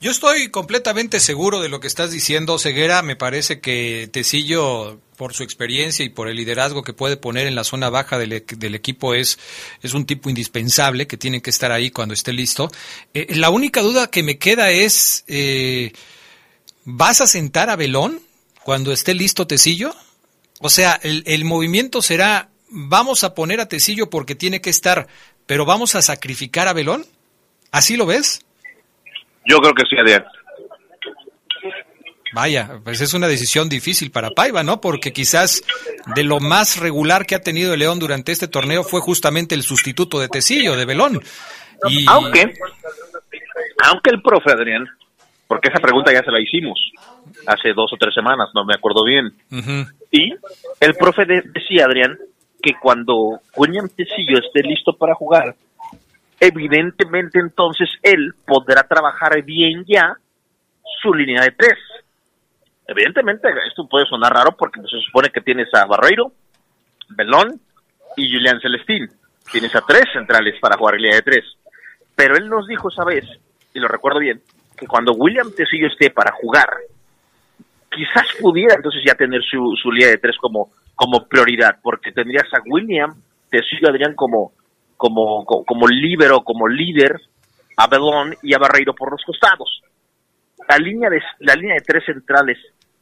[0.01, 3.03] Yo estoy completamente seguro de lo que estás diciendo, Ceguera.
[3.03, 7.53] Me parece que Tecillo por su experiencia y por el liderazgo que puede poner en
[7.53, 9.37] la zona baja del, del equipo es,
[9.83, 12.71] es un tipo indispensable que tiene que estar ahí cuando esté listo.
[13.13, 15.91] Eh, la única duda que me queda es, eh,
[16.85, 18.19] ¿vas a sentar a Belón
[18.63, 19.93] cuando esté listo Tecillo?
[20.59, 25.07] O sea, el, el movimiento será, vamos a poner a Tecillo porque tiene que estar,
[25.45, 27.05] pero vamos a sacrificar a Belón.
[27.71, 28.45] ¿Así lo ves?
[29.45, 30.25] Yo creo que sí, Adrián.
[32.31, 34.79] Vaya, pues es una decisión difícil para Paiva, ¿no?
[34.81, 35.63] Porque quizás
[36.15, 39.63] de lo más regular que ha tenido el León durante este torneo fue justamente el
[39.63, 41.19] sustituto de Tecillo, de Belón.
[41.87, 42.05] Y...
[42.07, 42.53] Aunque,
[43.83, 44.87] aunque el profe Adrián,
[45.47, 46.79] porque esa pregunta ya se la hicimos
[47.47, 49.33] hace dos o tres semanas, no me acuerdo bien.
[50.11, 50.31] Y
[50.81, 52.15] el profe de- decía, Adrián,
[52.61, 55.55] que cuando William Tecillo esté listo para jugar,
[56.39, 60.17] evidentemente entonces él podrá trabajar bien ya
[61.01, 61.77] su línea de tres.
[62.87, 66.31] Evidentemente, esto puede sonar raro porque se supone que tienes a Barreiro,
[67.09, 67.59] Belón
[68.17, 69.09] y Julián Celestín.
[69.51, 71.45] Tienes a tres centrales para jugar línea de tres.
[72.15, 73.25] Pero él nos dijo esa vez,
[73.73, 74.41] y lo recuerdo bien,
[74.77, 76.69] que cuando William Tecillo esté para jugar,
[77.91, 82.53] quizás pudiera entonces ya tener su, su línea de tres como, como prioridad, porque tendrías
[82.53, 83.09] a William
[83.49, 84.51] Tecillo Adrián como,
[84.97, 87.15] como, como, como líbero, como líder,
[87.77, 89.81] a Belón y a Barreiro por los costados.
[90.67, 92.57] La línea de, la línea de tres centrales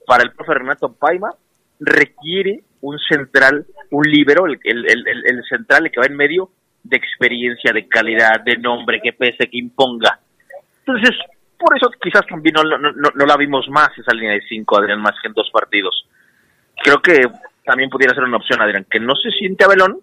[0.05, 1.31] para el profe Renato Paima
[1.79, 6.51] requiere un central, un líbero, el, el, el, el- central que va en medio
[6.83, 10.19] de experiencia, de calidad, de nombre, que pese, que imponga.
[10.85, 11.17] Entonces,
[11.57, 14.77] por eso quizás también no, no, no- no la vimos más esa línea de cinco,
[14.77, 16.07] Adrián, más que en dos partidos.
[16.83, 17.23] Creo que
[17.67, 19.99] también pudiera ser una opción, Adrián, que no se siente a Belón,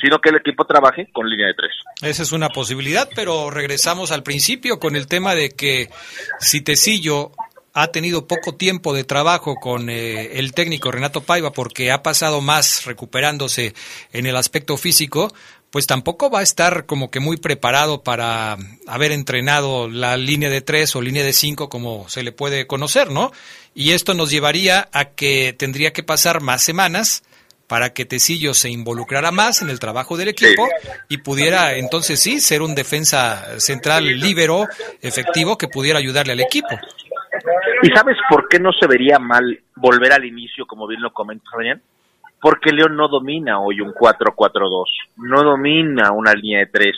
[0.00, 1.72] sino que el equipo trabaje con línea de tres.
[2.02, 5.90] Esa es una posibilidad, pero regresamos al principio con el tema de que
[6.38, 7.32] si Tecillo
[7.72, 12.40] ha tenido poco tiempo de trabajo con eh, el técnico Renato Paiva porque ha pasado
[12.40, 13.74] más recuperándose
[14.12, 15.32] en el aspecto físico,
[15.70, 18.56] pues tampoco va a estar como que muy preparado para
[18.86, 23.10] haber entrenado la línea de tres o línea de cinco como se le puede conocer,
[23.10, 23.30] ¿no?
[23.74, 27.22] Y esto nos llevaría a que tendría que pasar más semanas
[27.68, 30.68] para que Tecillo se involucrara más en el trabajo del equipo
[31.08, 34.66] y pudiera entonces sí ser un defensa central líbero
[35.00, 36.76] efectivo que pudiera ayudarle al equipo.
[37.82, 41.46] ¿Y sabes por qué no se vería mal volver al inicio, como bien lo comentas,
[41.54, 41.80] Adrián?
[42.40, 44.84] Porque León no domina hoy un 4-4-2,
[45.16, 46.96] no domina una línea de tres,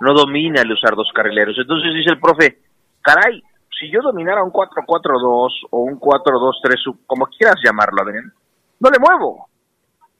[0.00, 1.56] no domina el usar dos carrileros.
[1.58, 2.58] Entonces dice el profe,
[3.02, 3.42] caray,
[3.78, 8.32] si yo dominara un 4-4-2 o un 4-2-3, como quieras llamarlo, Adrián,
[8.78, 9.48] no le muevo.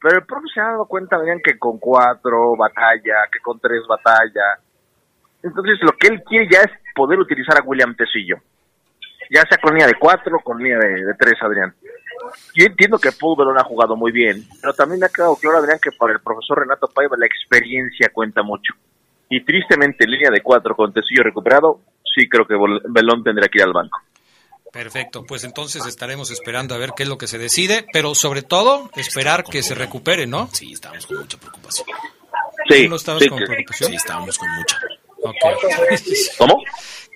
[0.01, 3.81] Pero el profe se ha dado cuenta, Adrián, que con cuatro batalla, que con tres
[3.87, 4.59] batalla.
[5.41, 8.37] Entonces lo que él quiere ya es poder utilizar a William Tecillo
[9.29, 11.73] ya sea con línea de cuatro, con línea de, de tres, Adrián.
[12.55, 15.57] Yo entiendo que Paul Belón ha jugado muy bien, pero también me ha quedado claro,
[15.59, 18.73] Adrián, que para el profesor Renato Paiva la experiencia cuenta mucho.
[19.29, 21.81] Y tristemente, en línea de cuatro con Tecillo recuperado,
[22.15, 22.55] sí creo que
[22.89, 23.99] Belón tendrá que ir al banco.
[24.71, 28.41] Perfecto, pues entonces estaremos esperando a ver qué es lo que se decide, pero sobre
[28.43, 30.49] todo esperar que se recupere, ¿no?
[30.51, 31.87] Sí, estamos con mucha preocupación.
[32.69, 33.89] Sí, ¿No estabas sí, con que- preocupación?
[33.89, 34.77] Sí, estábamos con mucha.
[36.37, 36.63] ¿Cómo?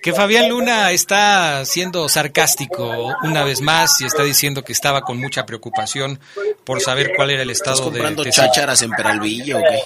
[0.02, 5.18] Que Fabián Luna está siendo sarcástico una vez más y está diciendo que estaba con
[5.18, 6.18] mucha preocupación
[6.64, 9.78] por saber cuál era el ¿Estás estado de comprando chácharas en Peralvillo o qué?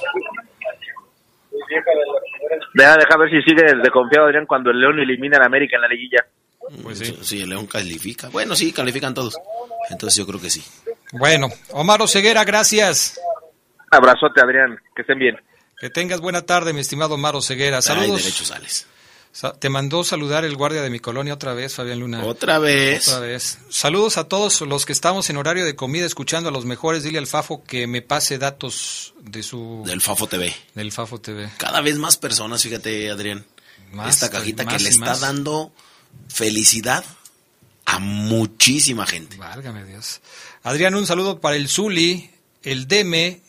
[2.74, 5.82] Deja, deja ver si sigue de confiado, Adrián, cuando el León elimina a América en
[5.82, 6.24] la liguilla.
[6.82, 7.18] Pues sí.
[7.22, 8.28] Sí, el León califica.
[8.28, 9.38] Bueno, sí, califican todos.
[9.90, 10.62] Entonces yo creo que sí.
[11.12, 13.20] Bueno, Omar Oseguera, gracias.
[13.90, 15.36] Abrazote, Adrián, que estén bien.
[15.78, 17.76] Que tengas buena tarde, mi estimado Omar Oseguera.
[17.78, 18.22] Ay, Saludos.
[18.24, 18.86] derechos sales.
[19.32, 22.24] Sa- Te mandó saludar el guardia de mi colonia otra vez, Fabián Luna.
[22.24, 23.06] Otra vez.
[23.08, 23.58] Otra vez.
[23.68, 27.02] Saludos a todos los que estamos en horario de comida escuchando a los mejores.
[27.02, 29.82] Dile al Fafo que me pase datos de su...
[29.84, 30.54] Del Fafo TV.
[30.74, 31.50] Del Fafo TV.
[31.58, 33.44] Cada vez más personas, fíjate, Adrián.
[33.92, 35.20] Más, Esta cajita más que le está más.
[35.20, 35.70] dando
[36.28, 37.04] felicidad
[37.84, 39.36] a muchísima gente.
[39.36, 40.20] Válgame Dios.
[40.62, 42.30] Adrián, un saludo para el Zuli,
[42.62, 43.42] el Deme.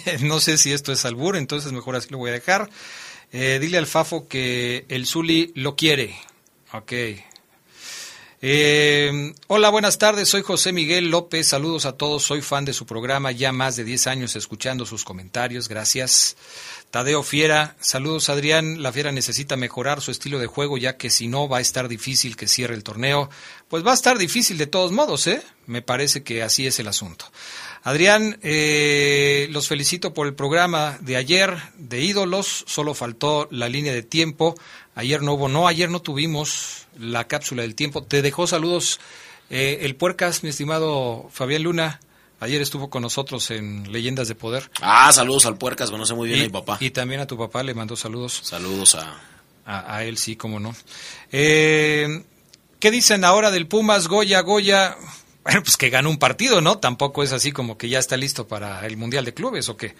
[0.22, 2.70] no sé si esto es albur, entonces mejor así lo voy a dejar.
[3.32, 6.14] Eh, dile al Fafo que el Zuli lo quiere.
[6.72, 6.92] Ok.
[8.44, 10.28] Eh, hola, buenas tardes.
[10.28, 11.46] Soy José Miguel López.
[11.46, 12.24] Saludos a todos.
[12.24, 13.30] Soy fan de su programa.
[13.30, 15.68] Ya más de 10 años escuchando sus comentarios.
[15.68, 16.36] Gracias.
[16.92, 17.74] Tadeo Fiera.
[17.80, 18.82] Saludos, Adrián.
[18.82, 21.88] La Fiera necesita mejorar su estilo de juego, ya que si no va a estar
[21.88, 23.30] difícil que cierre el torneo.
[23.68, 25.42] Pues va a estar difícil de todos modos, ¿eh?
[25.66, 27.24] Me parece que así es el asunto.
[27.82, 32.64] Adrián, eh, los felicito por el programa de ayer de ídolos.
[32.66, 34.54] Solo faltó la línea de tiempo.
[34.94, 38.02] Ayer no hubo, no, ayer no tuvimos la cápsula del tiempo.
[38.04, 39.00] Te dejó saludos
[39.54, 42.00] Eh, el Puercas, mi estimado Fabián Luna,
[42.42, 44.68] ayer estuvo con nosotros en Leyendas de Poder.
[44.80, 46.76] Ah, saludos al Puercas, conoce muy bien y, a mi papá.
[46.80, 48.40] Y también a tu papá le mandó saludos.
[48.42, 49.20] Saludos a...
[49.64, 50.74] A, a él, sí, cómo no.
[51.30, 52.24] Eh,
[52.80, 54.96] ¿Qué dicen ahora del Pumas, Goya, Goya?
[55.44, 56.78] Bueno, pues que ganó un partido, ¿no?
[56.78, 59.94] Tampoco es así como que ya está listo para el Mundial de Clubes o qué.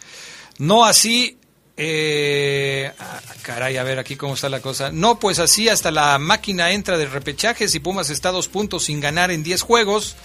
[0.58, 1.38] No así,
[1.76, 4.90] eh, ah, caray, a ver aquí cómo está la cosa.
[4.90, 9.00] No, pues así hasta la máquina entra de repechajes y Pumas está dos puntos sin
[9.00, 10.16] ganar en 10 juegos.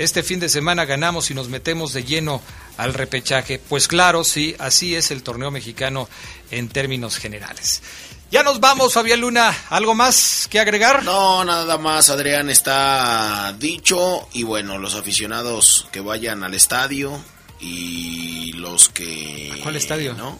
[0.00, 2.40] Este fin de semana ganamos y nos metemos de lleno
[2.78, 3.58] al repechaje.
[3.58, 6.08] Pues claro, sí, así es el torneo mexicano
[6.50, 7.82] en términos generales.
[8.30, 9.54] Ya nos vamos, Fabián Luna.
[9.68, 11.02] ¿Algo más que agregar?
[11.04, 14.26] No, nada más, Adrián, está dicho.
[14.32, 17.22] Y bueno, los aficionados que vayan al estadio
[17.60, 19.52] y los que...
[19.58, 20.14] ¿A ¿Cuál estadio?
[20.14, 20.38] ¿No?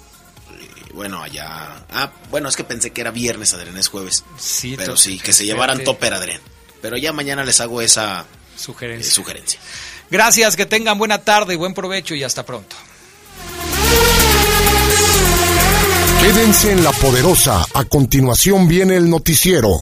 [0.94, 1.84] Bueno, allá...
[1.92, 4.24] Ah, bueno, es que pensé que era viernes, Adrián, es jueves.
[4.38, 6.40] Sí, Pero sí, que se llevaran topper, Adrián.
[6.80, 8.24] Pero ya mañana les hago esa
[8.60, 9.08] sugerencia.
[9.08, 9.60] Eh, sugerencia.
[10.10, 12.76] Gracias, que tengan buena tarde, buen provecho y hasta pronto.
[16.20, 17.64] Quédense en la poderosa.
[17.72, 19.70] A continuación viene el noticiero.